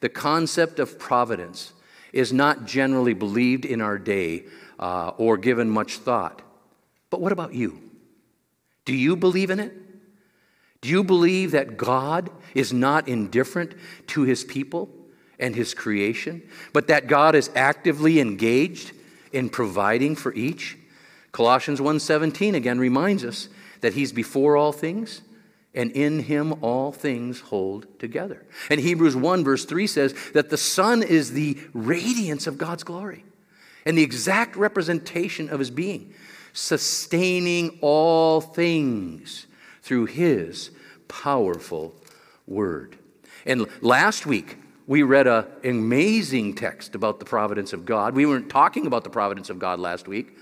the 0.00 0.10
concept 0.10 0.78
of 0.78 0.98
providence 0.98 1.72
is 2.12 2.30
not 2.30 2.66
generally 2.66 3.14
believed 3.14 3.64
in 3.64 3.80
our 3.80 3.96
day 3.96 4.44
uh, 4.78 5.12
or 5.16 5.38
given 5.38 5.70
much 5.70 5.96
thought. 5.96 6.42
But 7.08 7.22
what 7.22 7.32
about 7.32 7.54
you? 7.54 7.80
Do 8.84 8.94
you 8.94 9.16
believe 9.16 9.48
in 9.48 9.60
it? 9.60 9.72
Do 10.82 10.90
you 10.90 11.02
believe 11.02 11.52
that 11.52 11.78
God 11.78 12.28
is 12.54 12.70
not 12.70 13.08
indifferent 13.08 13.72
to 14.08 14.24
his 14.24 14.44
people 14.44 14.90
and 15.38 15.54
his 15.54 15.74
creation, 15.74 16.42
but 16.72 16.88
that 16.88 17.06
God 17.06 17.34
is 17.34 17.50
actively 17.54 18.20
engaged 18.20 18.92
in 19.32 19.48
providing 19.48 20.16
for 20.16 20.34
each? 20.34 20.76
Colossians 21.32 21.80
1:17 21.80 22.54
again 22.54 22.78
reminds 22.78 23.24
us 23.24 23.48
that 23.80 23.94
he's 23.94 24.12
before 24.12 24.56
all 24.56 24.72
things 24.72 25.22
and 25.74 25.90
in 25.92 26.20
him 26.20 26.54
all 26.62 26.90
things 26.90 27.40
hold 27.40 27.86
together. 28.00 28.44
And 28.70 28.80
Hebrews 28.80 29.14
1 29.14 29.44
verse 29.44 29.64
3 29.64 29.86
says 29.86 30.14
that 30.32 30.50
the 30.50 30.56
Son 30.56 31.02
is 31.02 31.32
the 31.32 31.58
radiance 31.72 32.46
of 32.46 32.58
God's 32.58 32.82
glory 32.82 33.24
and 33.86 33.96
the 33.96 34.02
exact 34.02 34.56
representation 34.56 35.48
of 35.48 35.58
his 35.58 35.70
being, 35.70 36.12
sustaining 36.52 37.78
all 37.80 38.40
things 38.40 39.46
through 39.82 40.06
his 40.06 40.70
powerful 41.06 41.94
word. 42.46 42.96
And 43.46 43.66
last 43.80 44.26
week, 44.26 44.58
we 44.88 45.02
read 45.02 45.26
an 45.26 45.44
amazing 45.62 46.54
text 46.54 46.94
about 46.94 47.18
the 47.18 47.26
providence 47.26 47.74
of 47.74 47.84
God. 47.84 48.14
We 48.14 48.24
weren't 48.24 48.48
talking 48.48 48.86
about 48.86 49.04
the 49.04 49.10
providence 49.10 49.50
of 49.50 49.58
God 49.58 49.78
last 49.78 50.08
week, 50.08 50.38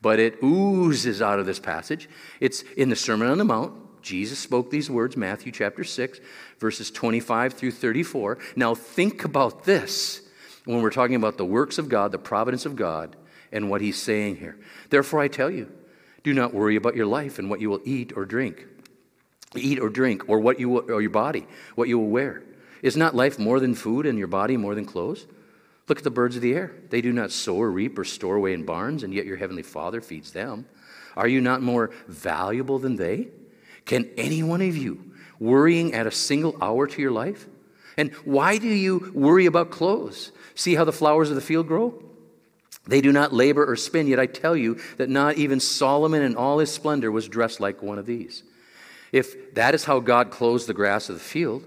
but 0.00 0.20
it 0.20 0.38
oozes 0.40 1.20
out 1.20 1.40
of 1.40 1.46
this 1.46 1.58
passage. 1.58 2.08
It's 2.38 2.62
in 2.76 2.90
the 2.90 2.96
Sermon 2.96 3.28
on 3.28 3.38
the 3.38 3.44
Mount. 3.44 4.00
Jesus 4.00 4.38
spoke 4.38 4.70
these 4.70 4.88
words, 4.88 5.16
Matthew 5.16 5.50
chapter 5.50 5.82
6, 5.82 6.20
verses 6.60 6.92
25 6.92 7.54
through 7.54 7.72
34. 7.72 8.38
Now, 8.54 8.76
think 8.76 9.24
about 9.24 9.64
this 9.64 10.22
when 10.64 10.80
we're 10.80 10.90
talking 10.90 11.16
about 11.16 11.36
the 11.36 11.44
works 11.44 11.76
of 11.76 11.88
God, 11.88 12.12
the 12.12 12.18
providence 12.18 12.66
of 12.66 12.76
God, 12.76 13.16
and 13.50 13.68
what 13.68 13.80
he's 13.80 14.00
saying 14.00 14.36
here. 14.36 14.56
Therefore, 14.90 15.18
I 15.18 15.26
tell 15.26 15.50
you, 15.50 15.72
do 16.22 16.32
not 16.32 16.54
worry 16.54 16.76
about 16.76 16.94
your 16.94 17.06
life 17.06 17.40
and 17.40 17.50
what 17.50 17.60
you 17.60 17.68
will 17.68 17.82
eat 17.84 18.12
or 18.16 18.24
drink, 18.24 18.64
eat 19.56 19.80
or 19.80 19.88
drink, 19.88 20.28
or 20.28 20.38
what 20.38 20.60
you 20.60 20.68
will, 20.68 20.88
or 20.88 21.00
your 21.00 21.10
body, 21.10 21.48
what 21.74 21.88
you 21.88 21.98
will 21.98 22.10
wear. 22.10 22.44
Is 22.82 22.96
not 22.96 23.14
life 23.14 23.38
more 23.38 23.60
than 23.60 23.74
food 23.74 24.06
and 24.06 24.18
your 24.18 24.28
body 24.28 24.56
more 24.56 24.74
than 24.74 24.84
clothes? 24.84 25.26
Look 25.88 25.98
at 25.98 26.04
the 26.04 26.10
birds 26.10 26.36
of 26.36 26.42
the 26.42 26.54
air. 26.54 26.74
They 26.90 27.00
do 27.00 27.12
not 27.12 27.32
sow 27.32 27.56
or 27.56 27.70
reap 27.70 27.98
or 27.98 28.04
store 28.04 28.36
away 28.36 28.52
in 28.52 28.64
barns, 28.64 29.02
and 29.02 29.14
yet 29.14 29.26
your 29.26 29.36
heavenly 29.36 29.62
Father 29.62 30.00
feeds 30.00 30.32
them. 30.32 30.66
Are 31.16 31.28
you 31.28 31.40
not 31.40 31.62
more 31.62 31.90
valuable 32.06 32.78
than 32.78 32.96
they? 32.96 33.28
Can 33.86 34.10
any 34.16 34.42
one 34.42 34.60
of 34.60 34.76
you, 34.76 35.12
worrying 35.40 35.94
at 35.94 36.06
a 36.06 36.10
single 36.10 36.56
hour 36.60 36.86
to 36.86 37.02
your 37.02 37.10
life? 37.10 37.46
And 37.96 38.12
why 38.24 38.58
do 38.58 38.68
you 38.68 39.10
worry 39.14 39.46
about 39.46 39.70
clothes? 39.70 40.30
See 40.54 40.74
how 40.74 40.84
the 40.84 40.92
flowers 40.92 41.30
of 41.30 41.36
the 41.36 41.40
field 41.40 41.66
grow? 41.66 42.02
They 42.86 43.00
do 43.00 43.12
not 43.12 43.32
labor 43.32 43.64
or 43.64 43.76
spin, 43.76 44.06
yet 44.06 44.20
I 44.20 44.26
tell 44.26 44.56
you 44.56 44.78
that 44.98 45.10
not 45.10 45.36
even 45.36 45.58
Solomon 45.58 46.22
in 46.22 46.36
all 46.36 46.58
his 46.58 46.72
splendor 46.72 47.10
was 47.10 47.28
dressed 47.28 47.60
like 47.60 47.82
one 47.82 47.98
of 47.98 48.06
these. 48.06 48.44
If 49.10 49.54
that 49.54 49.74
is 49.74 49.84
how 49.84 50.00
God 50.00 50.30
clothes 50.30 50.66
the 50.66 50.74
grass 50.74 51.08
of 51.08 51.16
the 51.16 51.20
field, 51.20 51.66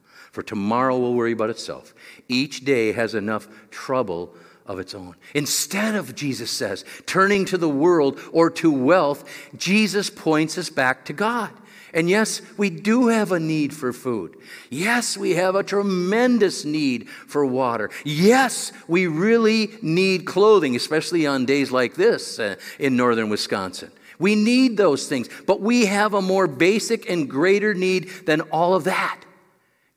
for 0.31 0.43
tomorrow 0.43 0.97
will 0.97 1.13
worry 1.13 1.33
about 1.33 1.49
itself. 1.49 1.93
Each 2.27 2.63
day 2.63 2.91
has 2.93 3.15
enough 3.15 3.47
trouble 3.69 4.33
of 4.65 4.79
its 4.79 4.95
own. 4.95 5.15
Instead 5.33 5.95
of, 5.95 6.15
Jesus 6.15 6.49
says, 6.51 6.85
turning 7.05 7.45
to 7.45 7.57
the 7.57 7.69
world 7.69 8.19
or 8.31 8.49
to 8.51 8.71
wealth, 8.71 9.23
Jesus 9.57 10.09
points 10.09 10.57
us 10.57 10.69
back 10.69 11.05
to 11.05 11.13
God. 11.13 11.51
And 11.93 12.09
yes, 12.09 12.41
we 12.57 12.69
do 12.69 13.09
have 13.09 13.33
a 13.33 13.39
need 13.39 13.73
for 13.73 13.91
food. 13.91 14.37
Yes, 14.69 15.17
we 15.17 15.31
have 15.31 15.55
a 15.55 15.63
tremendous 15.63 16.63
need 16.63 17.09
for 17.09 17.45
water. 17.45 17.89
Yes, 18.05 18.71
we 18.87 19.07
really 19.07 19.71
need 19.81 20.25
clothing, 20.25 20.75
especially 20.75 21.27
on 21.27 21.45
days 21.45 21.69
like 21.71 21.95
this 21.95 22.39
uh, 22.39 22.55
in 22.79 22.95
northern 22.95 23.29
Wisconsin. 23.29 23.91
We 24.19 24.35
need 24.35 24.77
those 24.77 25.07
things, 25.07 25.27
but 25.45 25.59
we 25.59 25.87
have 25.87 26.13
a 26.13 26.21
more 26.21 26.47
basic 26.47 27.09
and 27.09 27.29
greater 27.29 27.73
need 27.73 28.09
than 28.25 28.41
all 28.41 28.75
of 28.75 28.85
that, 28.85 29.19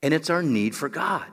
and 0.05 0.13
it's 0.13 0.29
our 0.29 0.43
need 0.43 0.77
for 0.77 0.91
God. 0.91 1.27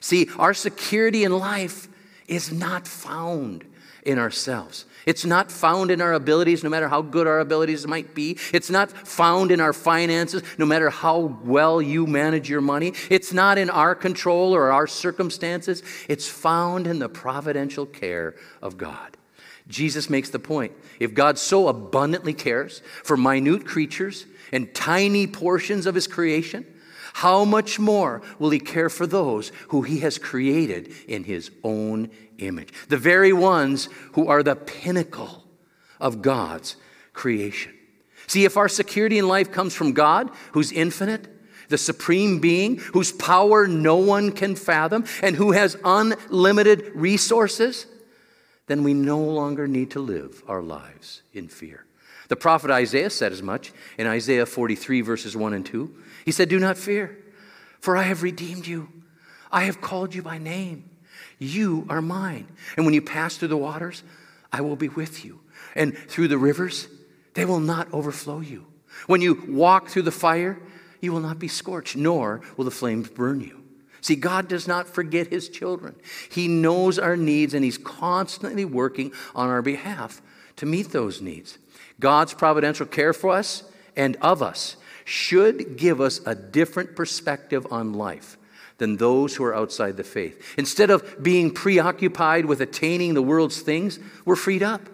See, 0.00 0.28
our 0.38 0.52
security 0.52 1.22
in 1.22 1.30
life 1.32 1.88
is 2.26 2.52
not 2.52 2.88
found 2.88 3.64
in 4.02 4.18
ourselves. 4.18 4.86
It's 5.06 5.24
not 5.24 5.52
found 5.52 5.92
in 5.92 6.00
our 6.00 6.12
abilities, 6.12 6.64
no 6.64 6.68
matter 6.68 6.88
how 6.88 7.00
good 7.00 7.28
our 7.28 7.38
abilities 7.38 7.86
might 7.86 8.16
be. 8.16 8.36
It's 8.52 8.70
not 8.70 8.90
found 8.90 9.52
in 9.52 9.60
our 9.60 9.72
finances, 9.72 10.42
no 10.58 10.66
matter 10.66 10.90
how 10.90 11.38
well 11.44 11.80
you 11.80 12.08
manage 12.08 12.50
your 12.50 12.60
money. 12.60 12.92
It's 13.08 13.32
not 13.32 13.56
in 13.56 13.70
our 13.70 13.94
control 13.94 14.52
or 14.52 14.72
our 14.72 14.88
circumstances. 14.88 15.84
It's 16.08 16.28
found 16.28 16.88
in 16.88 16.98
the 16.98 17.08
providential 17.08 17.86
care 17.86 18.34
of 18.60 18.76
God. 18.76 19.16
Jesus 19.68 20.10
makes 20.10 20.30
the 20.30 20.40
point 20.40 20.72
if 20.98 21.14
God 21.14 21.38
so 21.38 21.68
abundantly 21.68 22.34
cares 22.34 22.82
for 23.04 23.16
minute 23.16 23.64
creatures 23.64 24.26
and 24.50 24.74
tiny 24.74 25.28
portions 25.28 25.86
of 25.86 25.94
his 25.94 26.08
creation, 26.08 26.66
how 27.18 27.44
much 27.44 27.80
more 27.80 28.22
will 28.38 28.50
he 28.50 28.60
care 28.60 28.88
for 28.88 29.04
those 29.04 29.50
who 29.70 29.82
he 29.82 29.98
has 29.98 30.18
created 30.18 30.92
in 31.08 31.24
his 31.24 31.50
own 31.64 32.10
image? 32.38 32.72
The 32.88 32.96
very 32.96 33.32
ones 33.32 33.88
who 34.12 34.28
are 34.28 34.44
the 34.44 34.54
pinnacle 34.54 35.42
of 35.98 36.22
God's 36.22 36.76
creation. 37.12 37.74
See, 38.28 38.44
if 38.44 38.56
our 38.56 38.68
security 38.68 39.18
in 39.18 39.26
life 39.26 39.50
comes 39.50 39.74
from 39.74 39.94
God, 39.94 40.30
who's 40.52 40.70
infinite, 40.70 41.26
the 41.68 41.76
supreme 41.76 42.38
being, 42.38 42.76
whose 42.76 43.10
power 43.10 43.66
no 43.66 43.96
one 43.96 44.30
can 44.30 44.54
fathom, 44.54 45.04
and 45.20 45.34
who 45.34 45.50
has 45.50 45.76
unlimited 45.84 46.92
resources, 46.94 47.86
then 48.68 48.84
we 48.84 48.94
no 48.94 49.18
longer 49.18 49.66
need 49.66 49.90
to 49.90 49.98
live 49.98 50.44
our 50.46 50.62
lives 50.62 51.22
in 51.32 51.48
fear. 51.48 51.84
The 52.28 52.36
prophet 52.36 52.70
Isaiah 52.70 53.10
said 53.10 53.32
as 53.32 53.42
much 53.42 53.72
in 53.96 54.06
Isaiah 54.06 54.46
43, 54.46 55.00
verses 55.00 55.36
1 55.36 55.54
and 55.54 55.64
2. 55.64 55.94
He 56.24 56.32
said, 56.32 56.48
Do 56.48 56.58
not 56.58 56.76
fear, 56.76 57.18
for 57.80 57.96
I 57.96 58.02
have 58.02 58.22
redeemed 58.22 58.66
you. 58.66 58.88
I 59.50 59.64
have 59.64 59.80
called 59.80 60.14
you 60.14 60.22
by 60.22 60.38
name. 60.38 60.90
You 61.38 61.86
are 61.88 62.02
mine. 62.02 62.48
And 62.76 62.84
when 62.84 62.94
you 62.94 63.02
pass 63.02 63.36
through 63.36 63.48
the 63.48 63.56
waters, 63.56 64.02
I 64.52 64.60
will 64.60 64.76
be 64.76 64.88
with 64.88 65.24
you. 65.24 65.40
And 65.74 65.96
through 65.96 66.28
the 66.28 66.38
rivers, 66.38 66.88
they 67.34 67.44
will 67.44 67.60
not 67.60 67.92
overflow 67.92 68.40
you. 68.40 68.66
When 69.06 69.20
you 69.20 69.44
walk 69.48 69.88
through 69.88 70.02
the 70.02 70.12
fire, 70.12 70.58
you 71.00 71.12
will 71.12 71.20
not 71.20 71.38
be 71.38 71.48
scorched, 71.48 71.96
nor 71.96 72.42
will 72.56 72.64
the 72.64 72.70
flames 72.70 73.08
burn 73.08 73.40
you. 73.40 73.57
See, 74.00 74.16
God 74.16 74.48
does 74.48 74.68
not 74.68 74.86
forget 74.86 75.28
his 75.28 75.48
children. 75.48 75.96
He 76.30 76.48
knows 76.48 76.98
our 76.98 77.16
needs, 77.16 77.54
and 77.54 77.64
he's 77.64 77.78
constantly 77.78 78.64
working 78.64 79.12
on 79.34 79.48
our 79.48 79.62
behalf 79.62 80.22
to 80.56 80.66
meet 80.66 80.90
those 80.90 81.20
needs. 81.20 81.58
God's 82.00 82.34
providential 82.34 82.86
care 82.86 83.12
for 83.12 83.30
us 83.30 83.64
and 83.96 84.16
of 84.16 84.42
us 84.42 84.76
should 85.04 85.76
give 85.76 86.00
us 86.00 86.20
a 86.26 86.34
different 86.34 86.94
perspective 86.94 87.66
on 87.70 87.92
life 87.92 88.36
than 88.78 88.96
those 88.96 89.34
who 89.34 89.44
are 89.44 89.54
outside 89.54 89.96
the 89.96 90.04
faith. 90.04 90.54
Instead 90.56 90.90
of 90.90 91.22
being 91.22 91.50
preoccupied 91.50 92.44
with 92.46 92.60
attaining 92.60 93.14
the 93.14 93.22
world's 93.22 93.60
things, 93.60 93.98
we're 94.24 94.36
freed 94.36 94.62
up 94.62 94.88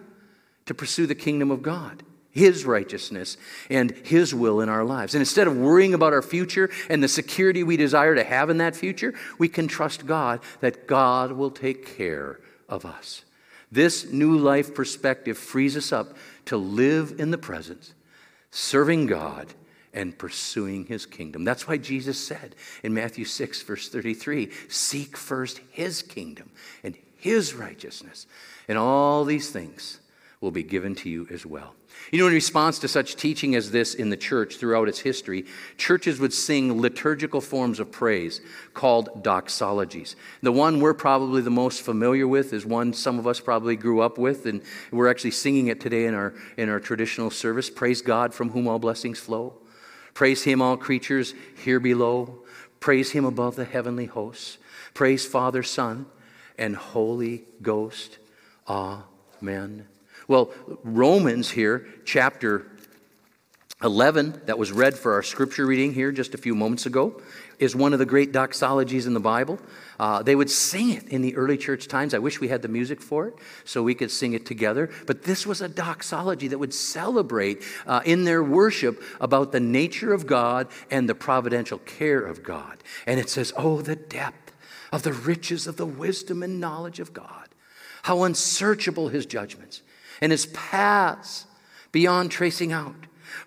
to 0.67 0.75
pursue 0.75 1.07
the 1.07 1.15
kingdom 1.15 1.51
of 1.51 1.63
God. 1.63 2.03
His 2.35 2.65
righteousness 2.65 3.37
and 3.71 3.93
His 4.05 4.35
will 4.35 4.61
in 4.61 4.69
our 4.69 4.85
lives. 4.85 5.15
And 5.15 5.23
instead 5.23 5.47
of 5.47 5.57
worrying 5.57 5.95
about 5.95 6.13
our 6.13 6.21
future 6.21 6.69
and 6.91 7.01
the 7.01 7.09
security 7.09 7.63
we 7.63 7.77
desire 7.77 8.17
to 8.17 8.25
have 8.25 8.51
in 8.51 8.59
that 8.59 8.75
future, 8.75 9.15
we 9.39 9.49
can 9.49 9.69
trust 9.69 10.05
God 10.05 10.41
that 10.61 10.89
God 10.89 11.33
will 11.33 11.53
take 11.53 11.97
care 11.97 12.41
of 12.69 12.85
us. 12.85 13.25
This 13.71 14.13
new 14.13 14.37
life 14.37 14.75
perspective 14.75 15.39
frees 15.39 15.77
us 15.77 15.93
up 15.93 16.17
to 16.47 16.57
live 16.57 17.15
in 17.19 17.31
the 17.31 17.39
present, 17.39 17.95
serving 18.51 19.07
God 19.07 19.55
and 19.93 20.19
pursuing 20.19 20.87
his 20.87 21.07
kingdom. 21.07 21.45
That's 21.45 21.69
why 21.69 21.77
Jesus 21.77 22.19
said 22.19 22.57
in 22.83 22.93
Matthew 22.93 23.25
6, 23.25 23.63
verse 23.63 23.89
33 23.89 24.51
Seek 24.69 25.17
first 25.17 25.61
his 25.71 26.03
kingdom 26.03 26.51
and 26.83 26.97
his 27.17 27.55
righteousness, 27.55 28.27
and 28.67 28.77
all 28.77 29.25
these 29.25 29.51
things 29.51 30.01
will 30.41 30.51
be 30.51 30.65
given 30.65 30.95
to 30.97 31.09
you 31.09 31.29
as 31.31 31.47
well. 31.47 31.75
You 32.11 32.19
know, 32.19 32.27
in 32.27 32.35
response 32.35 32.79
to 32.81 32.89
such 32.89 33.17
teaching 33.17 33.55
as 33.55 33.71
this 33.71 33.95
in 33.95 34.11
the 34.11 34.17
church 34.17 34.57
throughout 34.57 34.89
its 34.89 35.01
history, 35.01 35.47
churches 35.77 36.21
would 36.21 36.33
sing 36.33 36.81
liturgical 36.81 37.41
forms 37.41 37.81
of 37.81 37.91
praise 37.91 38.41
called 38.75 39.25
doxologies. 39.25 40.15
The 40.43 40.53
one 40.53 40.81
we're 40.81 40.95
probably 40.95 41.41
the 41.41 41.51
most 41.51 41.83
familiar 41.83 42.29
with 42.29 42.53
is 42.53 42.67
one 42.67 42.93
some 42.93 43.19
of 43.19 43.27
us 43.27 43.41
probably 43.41 43.77
grew 43.77 44.01
up 44.01 44.19
with, 44.19 44.47
and 44.47 44.63
we're 44.93 45.11
actually 45.11 45.33
singing 45.33 45.69
it 45.69 45.81
today 45.81 46.05
in 46.07 46.15
our, 46.15 46.35
in 46.57 46.69
our 46.69 46.81
traditional 46.81 47.31
service 47.31 47.71
Praise 47.71 48.03
God 48.03 48.35
from 48.35 48.51
whom 48.51 48.69
all 48.69 48.79
blessings 48.79 49.19
flow. 49.19 49.55
Praise 50.13 50.45
him, 50.45 50.63
all 50.63 50.77
creatures 50.77 51.35
here 51.57 51.81
below. 51.81 52.45
Praise 52.79 53.13
him 53.13 53.25
above 53.25 53.57
the 53.57 53.65
heavenly 53.65 54.07
hosts. 54.07 54.59
Praise 54.93 55.27
Father, 55.27 55.63
Son, 55.63 56.07
and 56.57 56.77
Holy 56.77 57.45
Ghost. 57.63 58.19
Amen. 58.69 59.94
Well, 60.29 60.53
Romans 60.83 61.51
here, 61.51 61.87
chapter 62.05 62.67
11, 63.83 64.43
that 64.47 64.59
was 64.59 64.73
read 64.73 64.97
for 64.97 65.13
our 65.13 65.23
scripture 65.23 65.67
reading 65.67 65.93
here 65.93 66.11
just 66.11 66.33
a 66.33 66.39
few 66.39 66.55
moments 66.55 66.87
ago, 66.87 67.21
is 67.59 67.77
one 67.77 67.93
of 67.93 67.99
the 67.99 68.07
great 68.07 68.33
doxologies 68.33 69.07
in 69.07 69.13
the 69.13 69.21
Bible. 69.21 69.59
Uh, 70.01 70.23
they 70.23 70.35
would 70.35 70.51
sing 70.51 70.91
it 70.91 71.09
in 71.09 71.21
the 71.21 71.37
early 71.37 71.59
church 71.59 71.87
times. 71.87 72.15
I 72.15 72.19
wish 72.19 72.41
we 72.41 72.49
had 72.49 72.63
the 72.63 72.69
music 72.69 73.03
for 73.03 73.29
it 73.29 73.35
so 73.65 73.83
we 73.83 73.95
could 73.95 74.11
sing 74.11 74.33
it 74.33 74.47
together. 74.47 74.91
But 75.07 75.25
this 75.25 75.47
was 75.47 75.61
a 75.61 75.69
doxology 75.69 76.49
that 76.49 76.59
would 76.59 76.73
celebrate 76.73 77.63
uh, 77.87 78.01
in 78.07 78.25
their 78.25 78.43
worship 78.43 79.03
about 79.21 79.53
the 79.53 79.61
nature 79.61 80.15
of 80.15 80.27
God 80.27 80.69
and 80.91 81.09
the 81.09 81.15
providential 81.15 81.79
care 81.79 82.21
of 82.21 82.43
God. 82.43 82.83
And 83.07 83.21
it 83.21 83.29
says, 83.29 83.53
Oh, 83.57 83.83
the 83.83 83.97
depth 83.97 84.53
of 84.91 85.03
the 85.03 85.13
riches 85.13 85.67
of 85.67 85.77
the 85.77 85.87
wisdom 85.87 86.43
and 86.43 86.59
knowledge 86.59 87.01
of 87.01 87.13
God. 87.13 87.49
How 88.05 88.23
unsearchable 88.23 89.09
his 89.09 89.27
judgments 89.27 89.83
and 90.25 90.33
his 90.33 90.47
paths 90.47 91.45
beyond 91.93 92.31
tracing 92.31 92.73
out. 92.73 92.97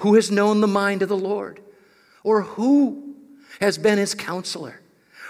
Who 0.02 0.14
has 0.14 0.30
known 0.30 0.62
the 0.62 0.68
mind 0.68 1.02
of 1.02 1.10
the 1.10 1.18
Lord? 1.18 1.60
Or 2.24 2.44
who 2.44 3.16
has 3.60 3.80
been 3.80 3.98
his 3.98 4.14
counselor? 4.14 4.80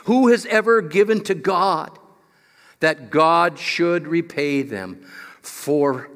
Who 0.03 0.27
has 0.27 0.45
ever 0.47 0.81
given 0.81 1.23
to 1.23 1.33
God 1.33 1.97
that 2.81 3.09
God 3.09 3.57
should 3.59 4.09
repay 4.09 4.61
them? 4.61 5.07
For 5.41 6.09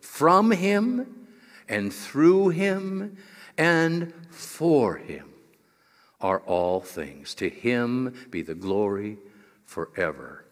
from 0.00 0.50
him 0.50 1.28
and 1.68 1.94
through 1.94 2.48
him 2.48 3.18
and 3.56 4.12
for 4.30 4.96
him 4.96 5.28
are 6.20 6.40
all 6.40 6.80
things. 6.80 7.36
To 7.36 7.48
him 7.48 8.14
be 8.32 8.42
the 8.42 8.56
glory 8.56 9.18
forever. 9.64 10.44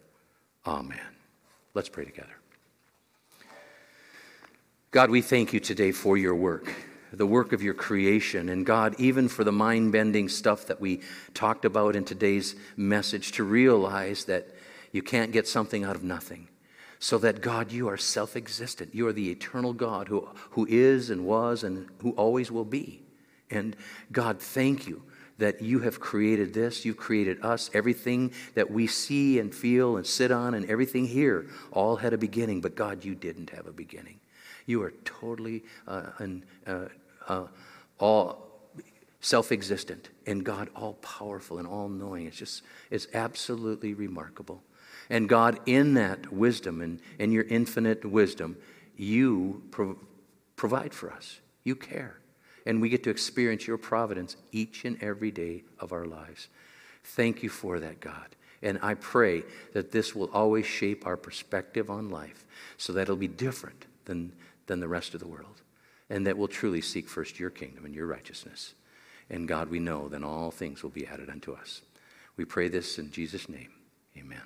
Amen. 0.65 0.99
Let's 1.73 1.89
pray 1.89 2.05
together. 2.05 2.40
God, 4.91 5.09
we 5.09 5.21
thank 5.21 5.53
you 5.53 5.61
today 5.61 5.93
for 5.93 6.17
your 6.17 6.35
work 6.35 6.73
the 7.13 7.25
work 7.25 7.51
of 7.51 7.61
your 7.61 7.73
creation. 7.73 8.47
And 8.47 8.65
God, 8.65 8.95
even 8.97 9.27
for 9.27 9.43
the 9.43 9.51
mind 9.51 9.91
bending 9.91 10.29
stuff 10.29 10.67
that 10.67 10.79
we 10.79 11.01
talked 11.33 11.65
about 11.65 11.95
in 11.97 12.05
today's 12.05 12.55
message, 12.77 13.33
to 13.33 13.43
realize 13.43 14.23
that 14.25 14.47
you 14.93 15.01
can't 15.01 15.33
get 15.33 15.45
something 15.45 15.83
out 15.83 15.97
of 15.97 16.03
nothing. 16.03 16.47
So 16.99 17.17
that 17.17 17.41
God, 17.41 17.71
you 17.71 17.89
are 17.89 17.97
self 17.97 18.35
existent. 18.37 18.95
You 18.95 19.07
are 19.07 19.13
the 19.13 19.29
eternal 19.29 19.73
God 19.73 20.07
who, 20.07 20.29
who 20.51 20.65
is 20.69 21.09
and 21.09 21.25
was 21.25 21.63
and 21.63 21.89
who 22.01 22.11
always 22.11 22.49
will 22.49 22.65
be. 22.65 23.01
And 23.49 23.75
God, 24.11 24.39
thank 24.39 24.87
you 24.87 25.03
that 25.37 25.61
you 25.61 25.79
have 25.79 25.99
created 25.99 26.53
this. 26.53 26.85
You've 26.85 26.97
created 26.97 27.43
us. 27.43 27.69
Everything 27.73 28.31
that 28.55 28.71
we 28.71 28.87
see 28.87 29.39
and 29.39 29.53
feel 29.53 29.97
and 29.97 30.05
sit 30.05 30.31
on 30.31 30.53
and 30.53 30.65
everything 30.69 31.07
here 31.07 31.47
all 31.71 31.97
had 31.97 32.13
a 32.13 32.17
beginning, 32.17 32.61
but 32.61 32.75
God, 32.75 33.03
you 33.03 33.15
didn't 33.15 33.49
have 33.49 33.67
a 33.67 33.73
beginning. 33.73 34.19
You 34.65 34.81
are 34.83 34.91
totally 35.05 35.63
uh, 35.87 36.07
and, 36.19 36.43
uh, 36.67 36.85
uh, 37.27 37.47
all 37.99 38.51
self 39.21 39.51
existent 39.51 40.09
and 40.25 40.43
God 40.43 40.69
all 40.75 40.93
powerful 40.95 41.59
and 41.59 41.67
all 41.67 41.87
knowing. 41.87 42.25
It's 42.25 42.37
just, 42.37 42.63
it's 42.89 43.07
absolutely 43.13 43.93
remarkable. 43.93 44.61
And 45.09 45.27
God, 45.27 45.59
in 45.65 45.93
that 45.95 46.31
wisdom 46.31 46.81
and 46.81 46.99
in 47.19 47.31
your 47.31 47.43
infinite 47.43 48.05
wisdom, 48.05 48.57
you 48.95 49.63
pro- 49.71 49.97
provide 50.55 50.93
for 50.93 51.11
us. 51.11 51.39
You 51.63 51.75
care. 51.75 52.17
And 52.65 52.81
we 52.81 52.89
get 52.89 53.03
to 53.03 53.09
experience 53.09 53.67
your 53.67 53.77
providence 53.77 54.37
each 54.51 54.85
and 54.85 55.01
every 55.01 55.31
day 55.31 55.63
of 55.79 55.91
our 55.91 56.05
lives. 56.05 56.47
Thank 57.03 57.43
you 57.43 57.49
for 57.49 57.79
that, 57.79 57.99
God. 57.99 58.35
And 58.61 58.77
I 58.81 58.93
pray 58.93 59.43
that 59.73 59.91
this 59.91 60.15
will 60.15 60.29
always 60.31 60.65
shape 60.65 61.07
our 61.07 61.17
perspective 61.17 61.89
on 61.89 62.09
life 62.09 62.45
so 62.77 62.93
that 62.93 63.01
it'll 63.01 63.15
be 63.15 63.27
different 63.27 63.85
than, 64.05 64.31
than 64.71 64.79
the 64.79 64.87
rest 64.87 65.13
of 65.13 65.19
the 65.19 65.27
world 65.27 65.61
and 66.09 66.25
that 66.25 66.37
we'll 66.37 66.47
truly 66.47 66.79
seek 66.79 67.09
first 67.09 67.41
your 67.41 67.49
kingdom 67.49 67.83
and 67.83 67.93
your 67.93 68.07
righteousness. 68.07 68.73
And 69.29 69.49
God, 69.49 69.69
we 69.69 69.79
know 69.79 70.07
then 70.07 70.23
all 70.23 70.49
things 70.49 70.81
will 70.81 70.89
be 70.89 71.05
added 71.05 71.29
unto 71.29 71.51
us. 71.51 71.81
We 72.37 72.45
pray 72.45 72.69
this 72.69 72.97
in 72.97 73.11
Jesus' 73.11 73.49
name. 73.49 73.71
Amen. 74.17 74.41